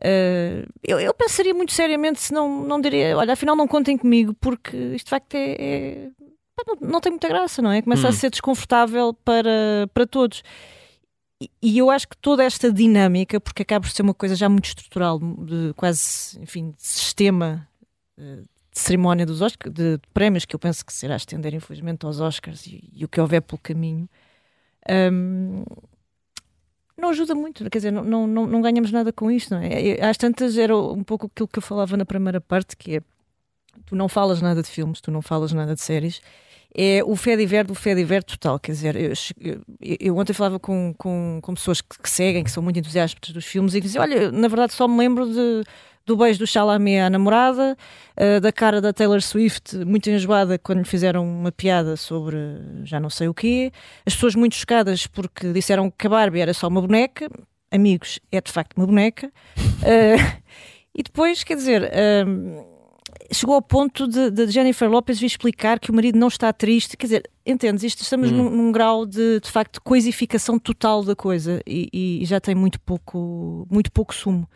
[0.00, 4.34] Uh, eu, eu, pensaria muito seriamente se não, não diria, olha, afinal não contem comigo,
[4.40, 6.08] porque isto de facto é, é
[6.66, 7.82] não, não, tem muita graça, não é?
[7.82, 8.12] Começa a hum.
[8.12, 10.42] ser desconfortável para, para todos.
[11.40, 14.48] E, e, eu acho que toda esta dinâmica, porque acaba por ser uma coisa já
[14.48, 17.68] muito estrutural, de quase, enfim, de sistema
[18.18, 22.06] uh, de cerimónia dos Oscars, de, de, prémios, que eu penso que será estender, infelizmente,
[22.06, 24.08] aos Oscars e, e o que houver pelo caminho
[24.90, 25.64] um,
[26.96, 30.00] não ajuda muito, quer dizer, não, não, não, ganhamos nada com isto, não é?
[30.00, 33.02] Às tantas era um pouco aquilo que eu falava na primeira parte, que é
[33.86, 36.20] tu não falas nada de filmes, tu não falas nada de séries,
[36.74, 40.58] é o fé diver do fé diver total, quer dizer, eu, eu, eu ontem falava
[40.58, 44.02] com, com, com pessoas que, que, seguem, que são muito entusiastas dos filmes e diziam,
[44.02, 45.64] olha, na verdade só me lembro de
[46.04, 47.76] do beijo do Chalamet à namorada,
[48.16, 52.36] uh, da cara da Taylor Swift muito enjoada quando lhe fizeram uma piada sobre
[52.84, 53.70] já não sei o quê,
[54.06, 57.28] as pessoas muito chocadas porque disseram que a Barbie era só uma boneca,
[57.70, 60.42] amigos, é de facto uma boneca, uh,
[60.94, 61.82] e depois, quer dizer.
[61.82, 62.72] Uh,
[63.32, 66.96] chegou ao ponto de, de, Jennifer Lopez vir explicar que o marido não está triste.
[66.96, 67.82] Quer dizer, entendes?
[67.82, 68.36] Isto estamos hum.
[68.36, 72.80] num, num, grau de, de facto, coisificação total da coisa e, e, já tem muito
[72.80, 74.48] pouco, muito pouco sumo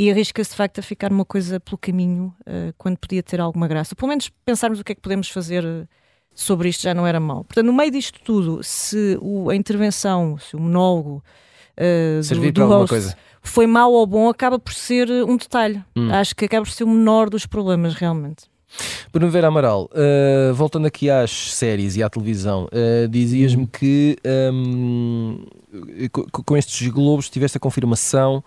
[0.00, 3.68] e arrisca-se de facto a ficar uma coisa pelo caminho uh, quando podia ter alguma
[3.68, 3.94] graça.
[3.94, 5.86] Pelo menos pensarmos o que é que podemos fazer uh,
[6.34, 7.44] sobre isto já não era mal.
[7.44, 11.22] Portanto, no meio disto tudo, se o, a intervenção, se o monólogo
[11.76, 13.16] uh, do, do host coisa.
[13.42, 15.84] foi mau ou bom, acaba por ser um detalhe.
[15.94, 16.10] Hum.
[16.10, 18.44] Acho que acaba por ser o menor dos problemas, realmente.
[19.12, 24.16] Bruno Vera Amaral, uh, voltando aqui às séries e à televisão, uh, dizias-me que
[24.50, 25.44] um,
[26.08, 28.42] ehm, com estes globos tiveste a confirmação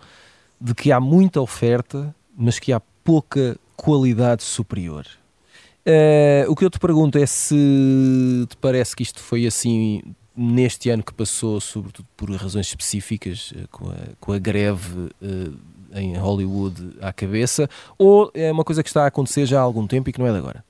[0.64, 5.06] de que há muita oferta, mas que há pouca qualidade superior.
[5.86, 10.02] Uh, o que eu te pergunto é se te parece que isto foi assim
[10.34, 15.58] neste ano que passou, sobretudo por razões específicas, uh, com, a, com, a, greve uh,
[15.92, 19.86] em Hollywood à cabeça, ou é uma coisa que está a acontecer já há algum
[19.86, 20.64] tempo e que não é de agora?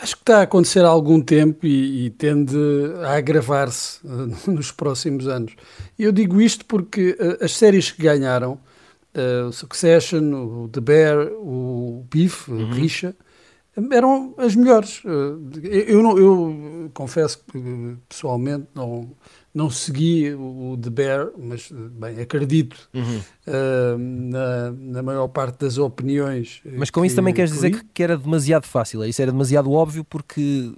[0.00, 2.56] Acho que está a acontecer há algum tempo e, e tende
[3.04, 5.54] a agravar-se uh, nos próximos anos.
[5.98, 8.60] Eu digo isto porque uh, as séries que ganharam,
[9.14, 12.70] uh, Succession, o The Bear, o Beef, uhum.
[12.70, 13.14] Richa,
[13.92, 15.02] eram as melhores.
[15.04, 19.10] Eu, não, eu confesso que pessoalmente não,
[19.58, 23.20] não segui o The Bear, mas bem, acredito uhum.
[23.48, 26.60] uh, na, na, maior parte das opiniões.
[26.64, 29.32] Mas com que, isso também queres dizer que, que, era demasiado fácil, é isso era
[29.32, 30.72] demasiado óbvio porque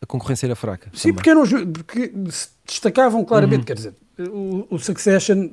[0.00, 0.90] a concorrência era fraca.
[0.94, 3.64] Sim, porque, eram, porque se destacavam claramente, uhum.
[3.64, 3.94] quer dizer,
[4.30, 5.50] o, o Succession,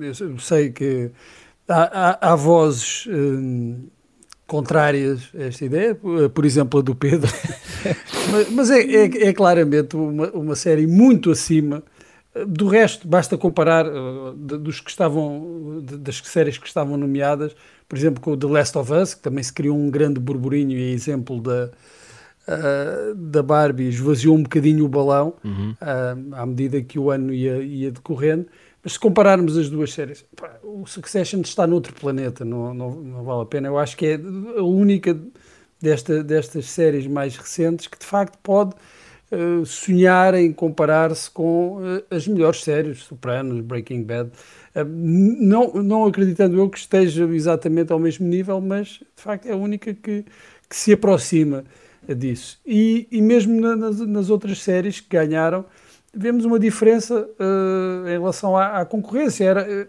[0.00, 1.12] eu sei que
[1.68, 3.86] há, há, há vozes hum,
[4.48, 5.94] contrárias a esta ideia,
[6.34, 7.30] por exemplo a do Pedro,
[8.32, 11.84] mas, mas é, é, é, claramente uma, uma série muito acima
[12.46, 13.06] do resto.
[13.06, 17.54] Basta comparar uh, dos que estavam, das séries que estavam nomeadas,
[17.86, 20.78] por exemplo, com o The Last of Us, que também se criou um grande burburinho
[20.78, 21.70] e é exemplo da,
[22.48, 25.72] uh, da Barbie, esvaziou um bocadinho o balão uhum.
[25.72, 28.46] uh, à medida que o ano ia, ia decorrendo.
[28.88, 33.42] Se compararmos as duas séries, pá, o Succession está noutro planeta, não, não, não, vale
[33.42, 33.68] a pena.
[33.68, 35.18] Eu acho que é a única
[35.80, 38.74] desta, destas séries mais recentes que de facto pode
[39.32, 44.30] uh, sonhar em comparar-se com uh, as melhores séries, Sopranos, Breaking Bad.
[44.74, 49.52] Uh, não, não acreditando eu que esteja exatamente ao mesmo nível, mas de facto é
[49.52, 50.24] a única que,
[50.68, 51.64] que se aproxima
[52.16, 52.58] disso.
[52.66, 55.64] E, e mesmo na, nas, nas outras séries que ganharam
[56.14, 59.44] vemos uma diferença uh, em relação à, à concorrência.
[59.44, 59.88] Era, uh,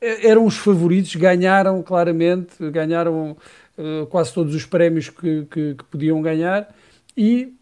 [0.00, 3.36] eram os favoritos, ganharam claramente, ganharam
[3.78, 6.74] uh, quase todos os prémios que, que, que podiam ganhar
[7.16, 7.54] e,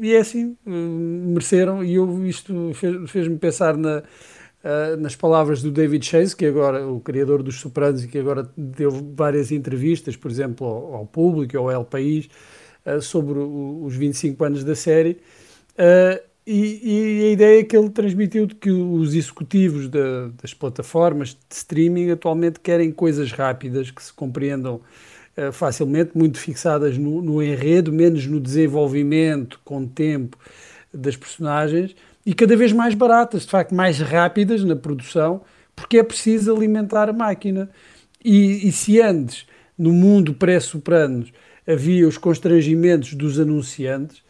[0.00, 1.82] e é assim, mereceram.
[1.82, 4.02] E eu, isto fez-me fez pensar na,
[4.98, 8.90] nas palavras do David Chase, que agora o criador dos Sopranos e que agora deu
[9.14, 12.28] várias entrevistas, por exemplo, ao, ao público, ao El País,
[13.00, 15.18] sobre o, os 25 anos da série.
[15.72, 21.30] Uh, e, e, a ideia que ele transmitiu de que os executivos da, das plataformas
[21.30, 24.80] de streaming atualmente querem coisas rápidas que se compreendam
[25.36, 30.36] uh, facilmente, muito fixadas no, no, enredo, menos no desenvolvimento com tempo
[30.92, 31.94] das personagens
[32.26, 35.42] e cada vez mais baratas, de facto, mais rápidas na produção,
[35.76, 37.70] porque é preciso alimentar a máquina.
[38.24, 41.32] E, e se antes, no mundo pré-sopranos,
[41.66, 44.22] havia os constrangimentos dos anunciantes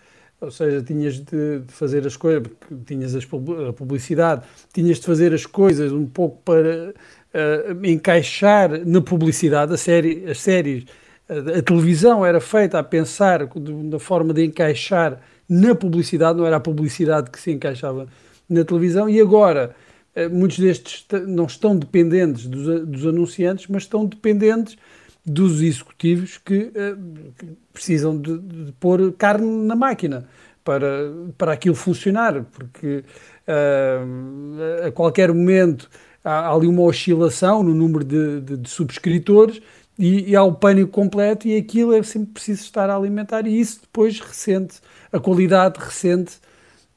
[0.43, 2.43] ou seja, tinhas de, fazer as coisas,
[2.85, 9.01] tinhas as, a publicidade, tinhas de fazer as coisas um pouco para uh, encaixar na
[9.01, 9.73] publicidade.
[9.73, 10.85] A série, as séries,
[11.29, 16.61] a, televisão era feita a pensar na forma de encaixar na publicidade, não era a
[16.61, 18.09] publicidade que se encaixava
[18.49, 19.77] na televisão, e agora
[20.17, 24.77] uh, muitos destes não estão dependentes dos, dos anunciantes, mas estão dependentes
[25.25, 27.33] dos executivos que, uh,
[27.73, 30.29] precisam de, de, pôr carne na máquina
[30.65, 33.05] para, para aquilo funcionar, porque
[33.47, 35.89] uh, a qualquer momento
[36.25, 39.61] há, há, ali uma oscilação no número de, de, de subscritores
[39.99, 43.61] e, e, há o pânico completo e aquilo é sempre preciso estar a alimentar e
[43.61, 44.81] isso depois ressente,
[45.13, 46.41] a qualidade recente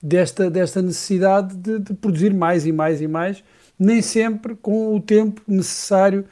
[0.01, 3.43] desta, desta necessidade de, de produzir mais e mais e mais,
[3.77, 6.25] nem sempre com o tempo necessário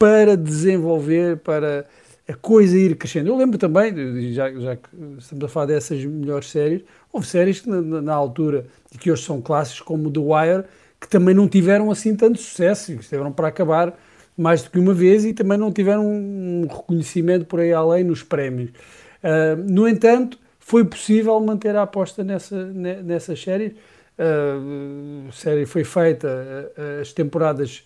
[0.00, 1.84] para desenvolver, para
[2.26, 3.28] a coisa ir crescendo.
[3.28, 6.82] Eu lembro também, já, já que estamos a falar dessas melhores séries,
[7.12, 10.64] houve séries que na, na, altura, e que hoje são clássicos, como The Wire,
[10.98, 13.94] que também não tiveram assim tanto sucesso, estiveram para acabar
[14.34, 18.22] mais do que uma vez e também não tiveram um reconhecimento por aí além nos
[18.22, 18.70] prémios.
[18.70, 23.72] Uh, no entanto, foi possível manter a aposta nessa, nessas séries.
[24.18, 27.84] Uh, a série foi feita, as temporadas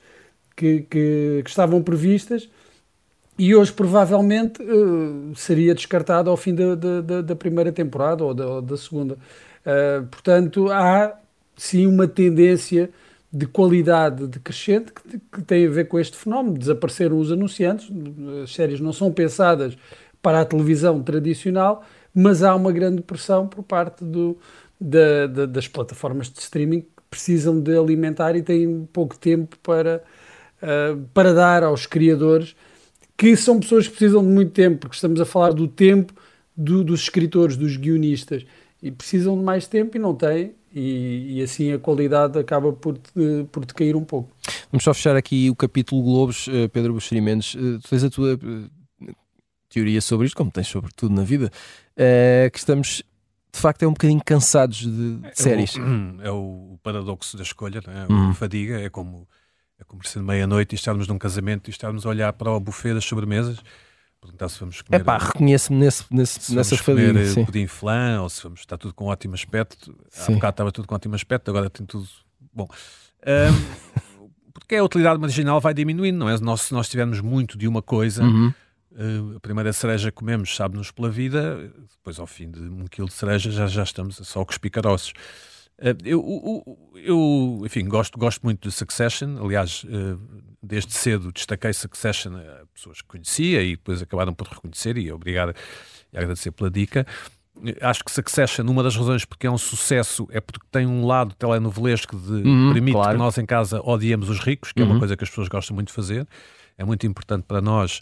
[0.57, 2.49] que, que, que estavam previstas
[3.39, 8.47] e hoje provavelmente uh, seria descartado ao fim da, da, da primeira temporada ou da,
[8.47, 9.15] ou da segunda.
[9.15, 11.19] Uh, portanto, há
[11.57, 12.91] sim uma tendência
[13.33, 16.57] de qualidade decrescente que, que tem a ver com este fenómeno.
[16.57, 17.91] Desapareceram os anunciantes,
[18.45, 19.77] as séries não são pensadas
[20.23, 24.39] para a televisão tradicional, mas há uma grande pressão por parte do,
[24.81, 30.03] da, da, das plataformas de streaming que precisam de alimentar e têm pouco tempo para
[30.65, 32.57] uh, para dar aos criadores,
[33.17, 36.13] que são pessoas que precisam de muito tempo, porque estamos a falar do tempo
[36.57, 38.45] do, dos escritores, dos guionistas,
[38.83, 42.95] e precisam de mais tempo e não têm, e, e, assim a qualidade acaba por,
[42.95, 44.31] uh, por decair um pouco.
[44.73, 47.55] Vamos só fechar aqui o capítulo Globos, uh, Pedro Buxeri Mendes.
[47.55, 48.39] Uh, tu tens a tua
[49.69, 51.51] teoria sobre isto, como tens sobre tudo na vida,
[52.53, 53.03] que estamos
[53.53, 55.77] de facto é um bocadinho cansados de, de séries.
[55.77, 58.07] É o, é o, paradoxo da escolha, não é?
[58.09, 58.31] Uhum.
[58.31, 59.29] a fadiga, é como
[59.81, 62.95] a conversa de meia-noite e estarmos num casamento e estarmos a olhar para o buffet
[62.95, 63.59] das sobremesas,
[64.21, 65.01] perguntar se vamos comer.
[65.01, 67.13] É pá, reconheço-me nesse, nesse, nessa família.
[67.13, 67.45] Comer sim.
[67.45, 69.95] pudim flan ou se vamos estar tudo com ótimo aspecto.
[70.09, 70.33] Sim.
[70.33, 72.09] Há bocado estava tudo com ótimo aspecto, agora tem tudo.
[72.53, 72.69] Bom.
[73.27, 74.05] Um,
[74.53, 76.39] porque a utilidade marginal vai diminuindo, não é?
[76.39, 78.23] Nós, se nós tivermos muito de uma coisa.
[78.23, 78.53] Uhum.
[78.93, 83.09] Uh, a primeira cereja que comemos sabe-nos pela vida, depois ao fim de um quilo
[83.09, 85.13] de cereja já, já estamos só com os picaroços.
[85.79, 86.63] Eh, eu,
[86.97, 89.39] eu, enfim, gosto, gosto muito de Succession.
[89.43, 90.17] Aliás, eh,
[90.63, 95.55] desde cedo destaquei Succession a pessoas que conhecia e depois acabaram por reconhecer e obrigado
[96.13, 97.07] e agradecer pela dica.
[97.81, 101.35] acho que Succession, uma das razões porque é um sucesso é porque tem um lado
[101.35, 103.13] telenovelesco de uhum, permite claro.
[103.13, 104.87] que nós em casa odiemos os ricos, que uhum.
[104.87, 105.01] é uma uhum.
[105.01, 106.27] coisa que as pessoas gostam muito de fazer.
[106.77, 108.01] É muito importante para nós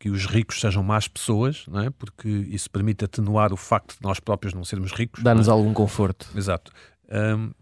[0.00, 1.90] que os ricos sejam más pessoas, não é?
[1.90, 5.22] porque isso permite atenuar o facto de nós próprios não sermos ricos.
[5.22, 5.50] Dá-nos é?
[5.50, 6.26] algum conforto.
[6.34, 6.72] Exato.
[7.10, 7.52] Um,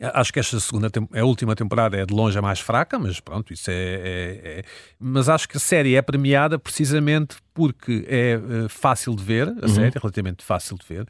[0.00, 3.52] Acho que esta segunda a última temporada é de longe a mais fraca, mas pronto,
[3.52, 4.64] isso é, é, é,
[4.98, 9.52] Mas acho que a série é premiada precisamente porque é uh, fácil de ver, a
[9.52, 9.68] uhum.
[9.68, 11.02] série é relativamente fácil de ver.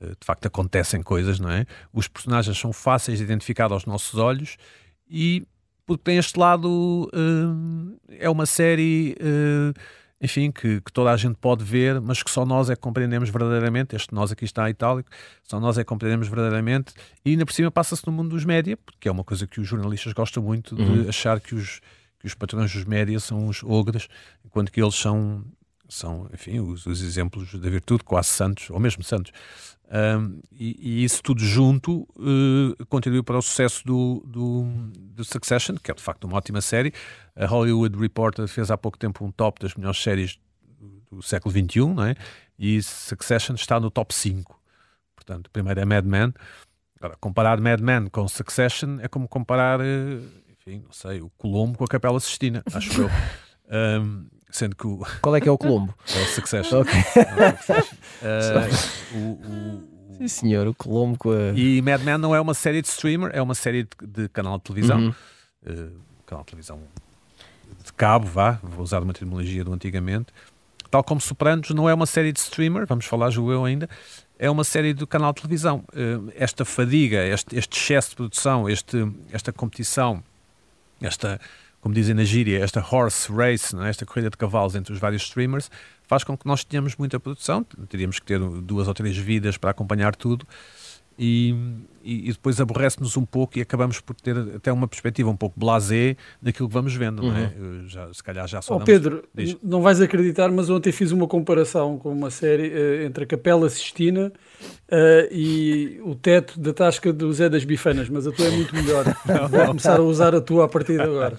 [0.00, 1.64] Uh, de facto, acontecem coisas, não é?
[1.92, 4.56] Os personagens são fáceis de identificar aos nossos olhos
[5.08, 5.46] e
[5.86, 7.10] porque tem este lado.
[7.14, 9.16] Uh, é uma série
[10.20, 13.30] enfim, que, que, toda a gente pode ver, mas que só nós é que compreendemos
[13.30, 13.94] verdadeiramente.
[13.94, 15.08] Este nós aqui está itálico,
[15.44, 16.92] só nós é que compreendemos verdadeiramente.
[17.24, 19.68] E ainda por cima passa-se no mundo dos média, porque é uma coisa que os
[19.68, 21.08] jornalistas gostam muito de uhum.
[21.08, 21.80] achar que os,
[22.18, 24.08] que os patrões dos média são os ogres,
[24.44, 25.44] enquanto que eles são,
[25.88, 29.32] são enfim, os, os exemplos da virtude, quase santos, ou mesmo santos.
[29.90, 35.76] Um, e, e, isso tudo junto uh, contribuiu para o sucesso do, do, do, Succession,
[35.82, 36.92] que é de facto uma ótima série.
[37.34, 40.38] A Hollywood Reporter fez há pouco tempo um top das melhores séries
[41.10, 42.14] do, século XXI, não é?
[42.58, 44.60] e Succession está no top 5.
[45.16, 46.34] Portanto, primeiro é Mad Men.
[46.98, 49.84] Agora, comparar Mad Men com Succession é como comparar, uh,
[50.50, 53.08] enfim, não sei, o Colombo com a Capela Sistina, acho eu.
[53.70, 55.04] Um, Sendo que o...
[55.20, 55.94] Qual é que é o Colombo?
[56.14, 56.80] É o Succession.
[56.80, 56.94] Ok.
[58.22, 61.52] uh, o, o, Sim, senhor, o Colombo com a...
[61.54, 64.58] E Mad Men não é uma série de streamer, é uma série de, de canal
[64.58, 64.98] de televisão.
[64.98, 65.14] Uhum.
[65.66, 66.80] Uh, canal de televisão
[67.84, 70.32] de cabo, vá, vou usar uma terminologia do antigamente.
[70.90, 73.88] Tal como Sopranos não é uma série de streamer, vamos falar, julgo eu ainda,
[74.38, 75.84] é uma série do canal de televisão.
[75.92, 80.22] Uh, esta fadiga, este, este excesso de produção, este, esta competição,
[81.00, 81.40] esta
[81.80, 83.88] como dizem na gíria, esta horse race, é?
[83.88, 85.70] esta corrida de cavalos entre os vários streamers,
[86.06, 89.70] faz com que nós tenhamos muita produção, teríamos que ter duas ou três vidas para
[89.70, 90.46] acompanhar tudo,
[91.18, 91.54] e,
[92.04, 96.16] e, depois aborrece-nos um pouco e acabamos por ter até uma perspectiva um pouco blasé
[96.40, 97.28] daquilo que vamos vendo, uhum.
[97.28, 97.52] não é?
[97.58, 97.88] Uhum.
[97.88, 99.56] Já, se calhar já só oh, Pedro, diz.
[99.62, 103.68] não vais acreditar, mas ontem fiz uma comparação com uma série uh, entre a Capela
[103.68, 104.32] Sistina
[104.90, 108.74] uh, e o teto da tasca do Zé das Bifanas, mas a tua é muito
[108.76, 109.04] melhor.
[109.50, 111.36] Vou começar a usar a tua a partir de agora.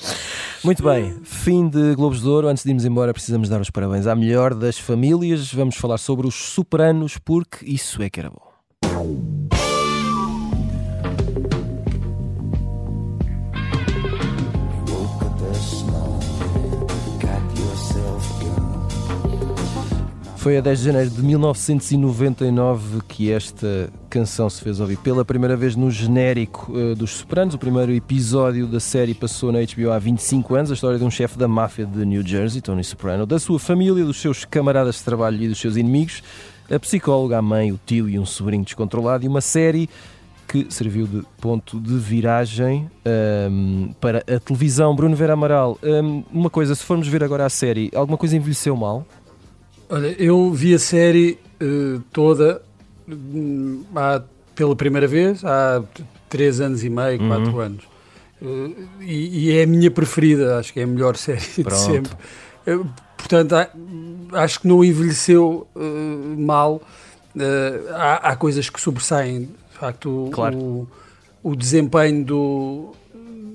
[0.61, 2.49] Muito bem, fim de Globos de Ouro.
[2.49, 5.53] Antes de irmos embora, precisamos dar os parabéns à melhor das famílias.
[5.53, 9.38] Vamos falar sobre os superanos, porque isso é que era bom.
[20.39, 25.53] Foi a 10 de janeiro de 1999 que esta canção se fez ouvir pela primeira
[25.57, 27.55] vez no genérico uh, dos Sopranos.
[27.55, 31.11] O primeiro episódio da série passou na HBO há 25 anos, a história de um
[31.11, 35.03] chefe da máfia de New Jersey, Tony Soprano, da sua família, dos seus camaradas de
[35.03, 36.23] trabalho e dos seus inimigos,
[36.71, 39.89] a psicóloga, a mãe, o tio e um sobrinho descontrolado, e uma série
[40.47, 44.95] que serviu de ponto de viragem um, ehm, para a televisão.
[44.95, 48.35] Bruno Vera Amaral, um, ehm, uma coisa, se formos ver agora a série, alguma coisa
[48.35, 49.05] envelheceu mal?
[49.89, 52.61] Olha, eu vi a série uh, toda
[53.07, 54.21] uh, há,
[54.53, 55.83] pela primeira vez há
[56.29, 57.59] três anos e meio, quatro uhum.
[57.59, 57.83] anos.
[58.39, 61.69] Uh, e, e, é a minha preferida, acho que é a melhor série Pronto.
[61.69, 62.11] de sempre.
[63.17, 63.69] portanto, há,
[64.43, 65.67] acho que não envelheceu
[66.37, 66.81] mal.
[67.95, 70.55] Há, há, coisas que sobressaem, de facto, claro.
[70.55, 70.87] o,
[71.41, 72.91] o desempenho do,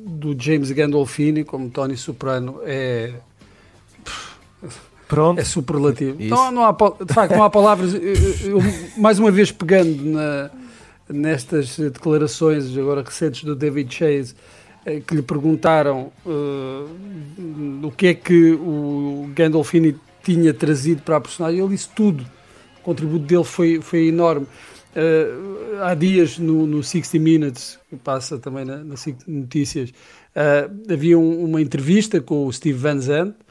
[0.05, 3.13] do James Gandolfini como Tony Soprano é
[5.15, 5.41] Pronto.
[5.41, 6.17] É superlativo.
[6.19, 7.95] Então, não há, de facto, não há palavras.
[7.95, 8.59] Eu, eu,
[8.97, 10.51] mais uma vez, pegando na,
[11.09, 14.35] nestas declarações agora recentes do David Chase,
[14.85, 21.21] eh, que lhe perguntaram uh, o que é que o Gandolfini tinha trazido para a
[21.21, 22.25] personagem, ele disse tudo.
[22.81, 24.47] O contributo dele foi, foi enorme.
[24.97, 28.95] Uh, há dias no, no 60 Minutes, que passa também na, na
[29.29, 33.44] Notícias, uh, havia um, uma entrevista com o Steve Van Zandt,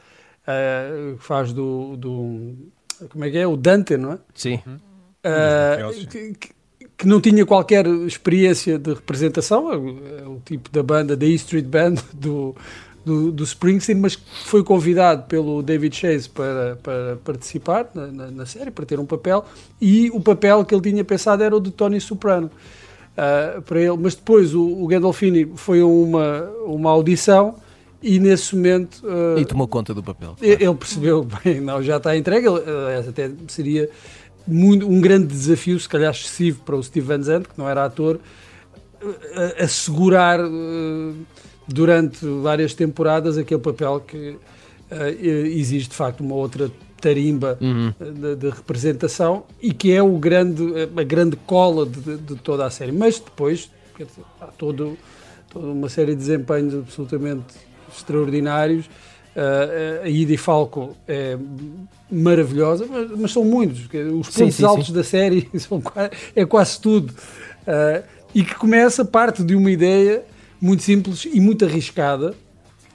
[0.44, 2.54] uh, que faz do, do,
[3.08, 3.46] Como é que é?
[3.46, 4.18] O Dante, não é?
[4.34, 4.60] Sim.
[4.66, 6.34] Uh, que,
[6.96, 11.34] que, não tinha qualquer experiência de representação, é o, é tipo da banda, da E
[11.34, 12.54] Street Band do,
[13.04, 18.46] do, do, Springsteen, mas foi convidado pelo David Chase para, para participar na, na, na,
[18.46, 19.44] série, para ter um papel,
[19.80, 22.50] e o papel que ele tinha pensado era o de Tony Soprano.
[23.14, 27.54] Uh, para ele, mas depois o, o Gandolfini foi uma, uma audição
[28.04, 29.02] e nesse momento.
[29.02, 30.36] Uh, e tomou conta do papel.
[30.38, 30.62] Claro.
[30.62, 32.46] Ele percebeu, bem, não, já está entregue.
[32.46, 33.88] Ele, uh, até seria
[34.46, 37.86] muito, um grande desafio, se calhar excessivo, para o Steve Van Zandt, que não era
[37.86, 38.16] ator,
[39.02, 39.10] uh,
[39.58, 40.38] assegurar
[41.66, 44.36] durante várias temporadas aquele papel que
[45.18, 47.92] exige de facto uma outra tarimba uhum.
[47.98, 50.62] de, de, representação e que é o grande,
[50.94, 52.92] a grande cola de, de toda a série.
[52.92, 54.96] Mas depois dizer, há todo,
[55.50, 57.54] toda uma série de desempenhos absolutamente
[57.96, 58.86] extraordinários.
[58.86, 61.36] Uh, a Ida Falco é
[62.10, 63.80] maravilhosa, mas, mas, são muitos.
[63.80, 64.92] Os pontos sim, sim, altos sim.
[64.92, 65.82] da série são,
[66.36, 67.12] é quase tudo.
[67.12, 70.22] Uh, e que começa parte de uma ideia
[70.60, 72.34] muito simples e muito arriscada.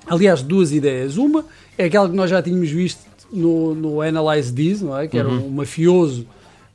[0.07, 1.17] Aliás, duas ideias.
[1.17, 1.45] Uma
[1.77, 5.07] é aquela que nós já tínhamos visto no, no Analyze This, não é?
[5.07, 5.47] que era uhum.
[5.47, 6.25] um mafioso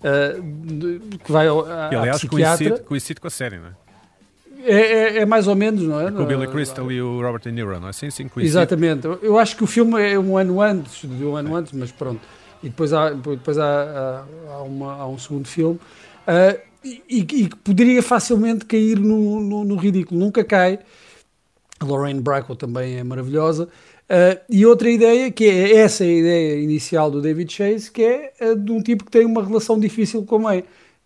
[0.01, 3.84] uh, que vai ao, a, que, aliás, coincide, coincide com a série, não é?
[4.67, 6.11] É, é, é, mais ou menos, não é?
[6.11, 7.93] Com o Billy Crystal e o Robert De Niro, não é?
[7.93, 8.51] Sim, sim, coincide.
[8.51, 9.07] Exatamente.
[9.23, 12.21] Eu acho que o filme é um ano antes, de um ano antes, mas pronto.
[12.63, 15.79] E depois há, depois há, há, há, uma, há um segundo filme.
[16.27, 16.59] Uh,
[17.09, 20.19] e que poderia facilmente cair no, no, no, ridículo.
[20.19, 20.79] Nunca cai.
[21.79, 23.69] A Lorraine Bracco também é maravilhosa.
[24.05, 28.03] Uh, e outra ideia, que é essa é a ideia inicial do David Chase, que
[28.03, 30.65] é de um tipo que tem uma relação difícil com a mãe.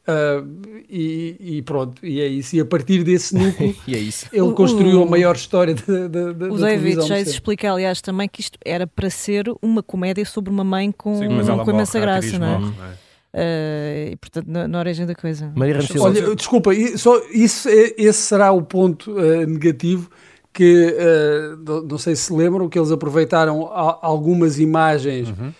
[0.08, 2.56] Uh, e, e, pronto, e é isso.
[2.56, 6.46] E a partir desse núcleo, é ele construiu o, a maior história da, da, da
[6.46, 10.64] O David Chase explica, aliás, também que isto era para ser uma comédia sobre uma
[10.64, 11.28] mãe com, Sim,
[11.62, 12.58] com imensa graça, não é?
[12.58, 13.08] Morre, não é?
[13.28, 15.52] Uh, e portanto, na, na, origem da coisa.
[15.54, 20.10] Maria Olha, desculpa, só isso, é, esse será o ponto uh, negativo
[20.54, 25.52] que uh, não sei se lembram que eles aproveitaram a, algumas imagens uhum.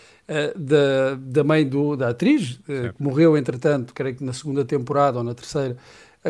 [0.57, 5.25] Da, da mãe do, da atriz, que morreu entretanto, creio que na segunda temporada ou
[5.25, 5.77] na terceira,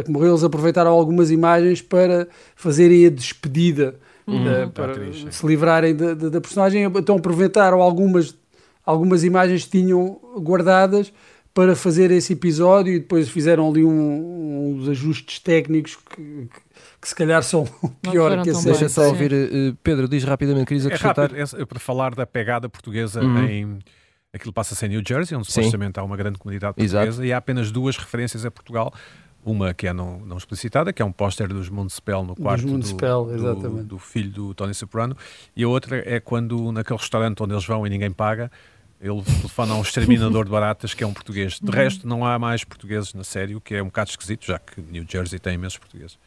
[0.05, 3.97] que morreu, eles aproveitaram algumas imagens para fazerem a despedida,
[4.27, 4.71] uhum.
[4.71, 8.37] para atriz, se livrarem da, da, da personagem, então aproveitaram algumas
[8.89, 11.13] algumas imagens que tinham guardadas
[11.53, 16.61] para fazer esse episódio e depois fizeram ali um, uns ajustes técnicos que, que,
[17.01, 17.65] que se calhar são
[18.03, 18.65] pior que esse.
[18.65, 21.35] Deixa só ouvir, uh, Pedro, diz rapidamente, querias é acrescentar?
[21.35, 23.45] É rápido, é, para falar da pegada portuguesa uhum.
[23.45, 23.79] em.
[24.33, 27.25] Aquilo passa-se em New Jersey, onde supostamente há uma grande comunidade portuguesa, Exato.
[27.25, 28.93] e há apenas duas referências a Portugal.
[29.45, 32.79] Uma que é não, não explicitada, que é um póster dos Municipal no quarto do,
[32.79, 35.17] do, do, filho do Tony Soprano,
[35.57, 38.51] e a outra é quando naquele restaurante onde eles vão e ninguém paga,
[39.01, 41.59] ele telefona a um exterminador de baratas que é um português.
[41.61, 44.59] De resto, não há mais portugueses na série, o que é um bocado esquisito, já
[44.59, 46.19] que New Jersey tem imensos portugueses.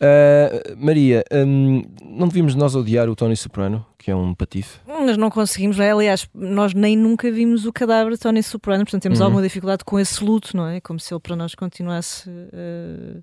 [0.00, 4.78] Uh, Maria, um, não devíamos nós odiar o Tony Soprano, que é um patife?
[4.86, 5.90] Nós não conseguimos, é?
[5.90, 9.26] aliás, nós nem nunca vimos o cadáver de Tony Soprano, portanto temos uhum.
[9.26, 10.80] alguma dificuldade com esse luto, não é?
[10.80, 12.28] Como se ele para nós continuasse.
[12.28, 13.22] Uh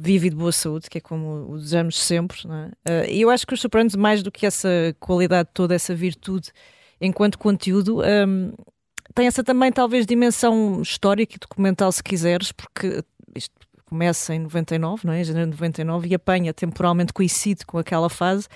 [0.00, 2.38] vivo e de boa saúde, que é como o desejamos sempre.
[2.86, 2.90] É?
[2.90, 4.68] Uh, e eu acho que os Sopranos, mais do que essa
[4.98, 6.50] qualidade toda, essa virtude
[7.00, 8.52] enquanto conteúdo, um,
[9.14, 13.02] tem essa também talvez dimensão histórica e documental, se quiseres, porque
[13.34, 13.54] isto
[13.86, 15.20] começa em 99, não é?
[15.20, 18.46] Em janeiro de 99 e apanha temporalmente coincide com aquela fase.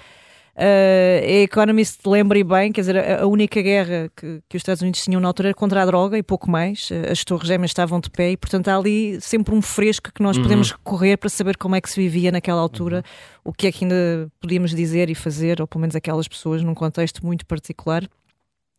[0.56, 4.60] Uh, a Economist lembra e bem, quer dizer, a, a única guerra que, que, os
[4.60, 6.90] Estados Unidos tinham na altura era contra a droga e pouco mais.
[6.90, 10.22] Uh, as torres gêmeas estavam de pé e, portanto, há ali sempre um fresco que
[10.22, 10.44] nós uhum.
[10.44, 13.50] podemos recorrer para saber como é que se vivia naquela altura, uhum.
[13.50, 16.74] o que é que ainda podíamos dizer e fazer, ou pelo menos aquelas pessoas num
[16.74, 18.08] contexto muito particular.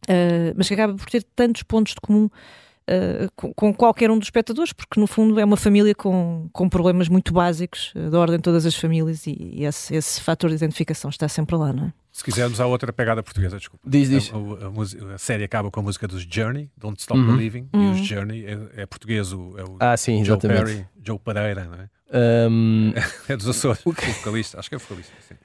[0.06, 4.18] Uh, mas que acaba por ter tantos pontos de comum uh, com, com, qualquer um
[4.18, 8.20] dos espectadores, porque no fundo é uma família com, com problemas muito básicos, uh, da
[8.20, 11.74] ordem de todas as famílias, e, e esse, esse fator de identificação está sempre lá,
[11.74, 11.94] não é?
[12.12, 13.84] Se quisermos, há outra pegada portuguesa, desculpa.
[13.90, 14.32] Diz, diz.
[14.32, 17.36] A, a, a, série acaba com a música dos Journey, Don't Stop uhum.
[17.36, 17.90] Believing, uhum.
[17.98, 20.64] e os Journey é, é português, o, é o ah, sim, Joe exatamente.
[20.64, 21.90] Perry, Joe Pereira, não é?
[22.48, 22.94] Um...
[23.28, 25.36] é dos Açores, o vocalista, acho que é vocalista, sim.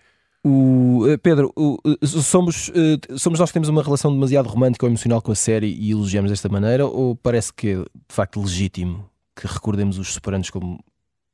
[0.42, 4.90] O, uh, Pedro, uh, somos, uh, somos nós que temos uma relação demasiado romântica ou
[4.90, 9.08] emocional com a série e elogiamos desta maneira, ou parece que é de facto legítimo
[9.36, 10.82] que recordemos os Sopranos como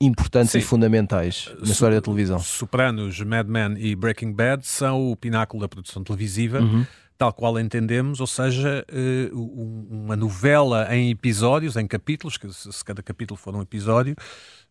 [0.01, 0.59] importantes Sim.
[0.59, 2.39] e fundamentais na história da televisão?
[2.41, 6.61] Sopranos, Mad Men e Breaking Bad são o pináculo da produção televisiva.
[6.61, 6.85] Uhum.
[7.17, 8.85] Tal qual entendemos, ou seja,
[9.33, 14.15] uma novela em episódios, em capítulos, que se cada capítulo for um episódio,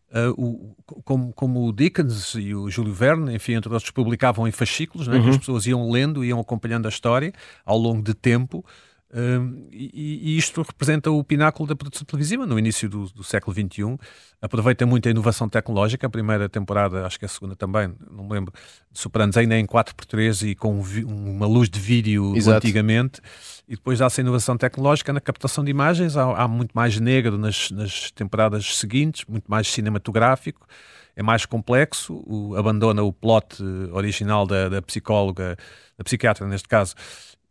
[0.08, 4.52] Uh, o, como, como, o Dickens e o Júlio Verne, enfim, entre outros, publicavam em
[4.52, 5.22] fascículos, né, uhum.
[5.22, 5.40] que as uhum.
[5.40, 7.32] pessoas iam lendo, iam acompanhando a história
[7.64, 8.64] ao longo de tempo.
[9.08, 13.54] Uh, e, e, isto representa o pináculo da produção televisiva no início do, do, século
[13.54, 13.96] XXI.
[14.42, 16.08] Aproveita muito a inovação tecnológica.
[16.08, 18.52] A primeira temporada, acho que a segunda também, não me lembro,
[18.90, 23.20] de Sopranos ainda em 4x3 e com uma luz de vídeo antigamente.
[23.68, 27.38] E depois há essa inovação tecnológica na captação de imagens, há, há muito mais negro
[27.38, 30.66] nas, nas, temporadas seguintes, muito mais cinematográfico,
[31.14, 35.56] é mais complexo, o, abandona o plot original da, da, psicóloga,
[35.96, 36.94] da psiquiatra neste caso,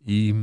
[0.05, 0.33] e,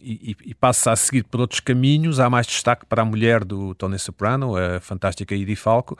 [0.00, 3.74] e, e, passa a seguir por outros caminhos, há mais destaque para a mulher do
[3.74, 5.96] Tony Soprano, a fantástica Edie Falco,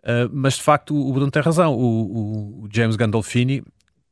[0.00, 3.64] uh, mas de facto o Bruno tem razão, o, o James Gandolfini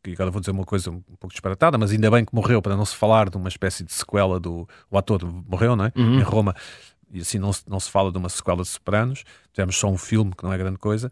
[0.02, 2.76] que agora vou dizer uma coisa um pouco disparatada, mas ainda bem que morreu para
[2.76, 4.68] não se falar de uma espécie de sequela do.
[4.90, 5.92] O ator morreu, não é?
[5.96, 6.20] Uhum.
[6.20, 6.54] Em Roma,
[7.12, 9.24] e assim não se, não se fala de uma sequela de Sopranos.
[9.52, 11.10] Tivemos só um filme que não é grande coisa,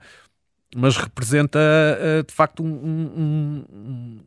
[0.76, 4.20] mas representa uh, de facto um, um, um,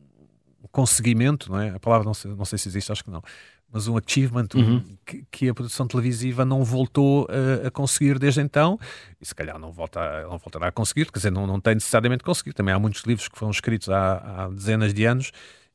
[0.70, 1.70] conseguimento, não é?
[1.70, 3.22] A palavra não sei, não sei se existe, acho que não
[3.70, 4.82] mas um achievement uhum.
[5.04, 8.78] que, que, a produção televisiva não voltou a, a, conseguir desde então,
[9.20, 12.24] e se calhar não, volta, não voltará a conseguir, quer dizer, não, não tem necessariamente
[12.24, 12.56] conseguido.
[12.56, 15.32] Também há muitos livros que foram escritos há, há dezenas de anos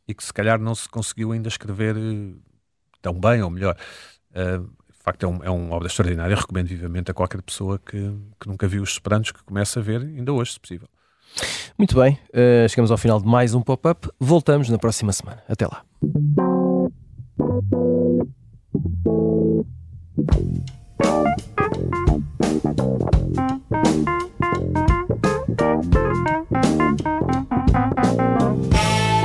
[0.08, 2.34] e que se calhar não se conseguiu ainda escrever eh,
[3.02, 3.78] tão bem ou melhor.
[4.32, 6.36] Uh, de facto, é, um, é uma obra extraordinária.
[6.36, 7.98] Recomendo vivamente a qualquer pessoa que,
[8.39, 10.88] que nunca viu os Sopranos que comece a ver ainda hoje, se possível.
[11.77, 14.09] Muito bem, uh, chegamos ao final de mais um pop-up.
[14.19, 15.43] Voltamos na próxima semana.
[15.47, 15.84] Até lá.
[25.55, 25.95] Thank
[29.07, 29.22] you.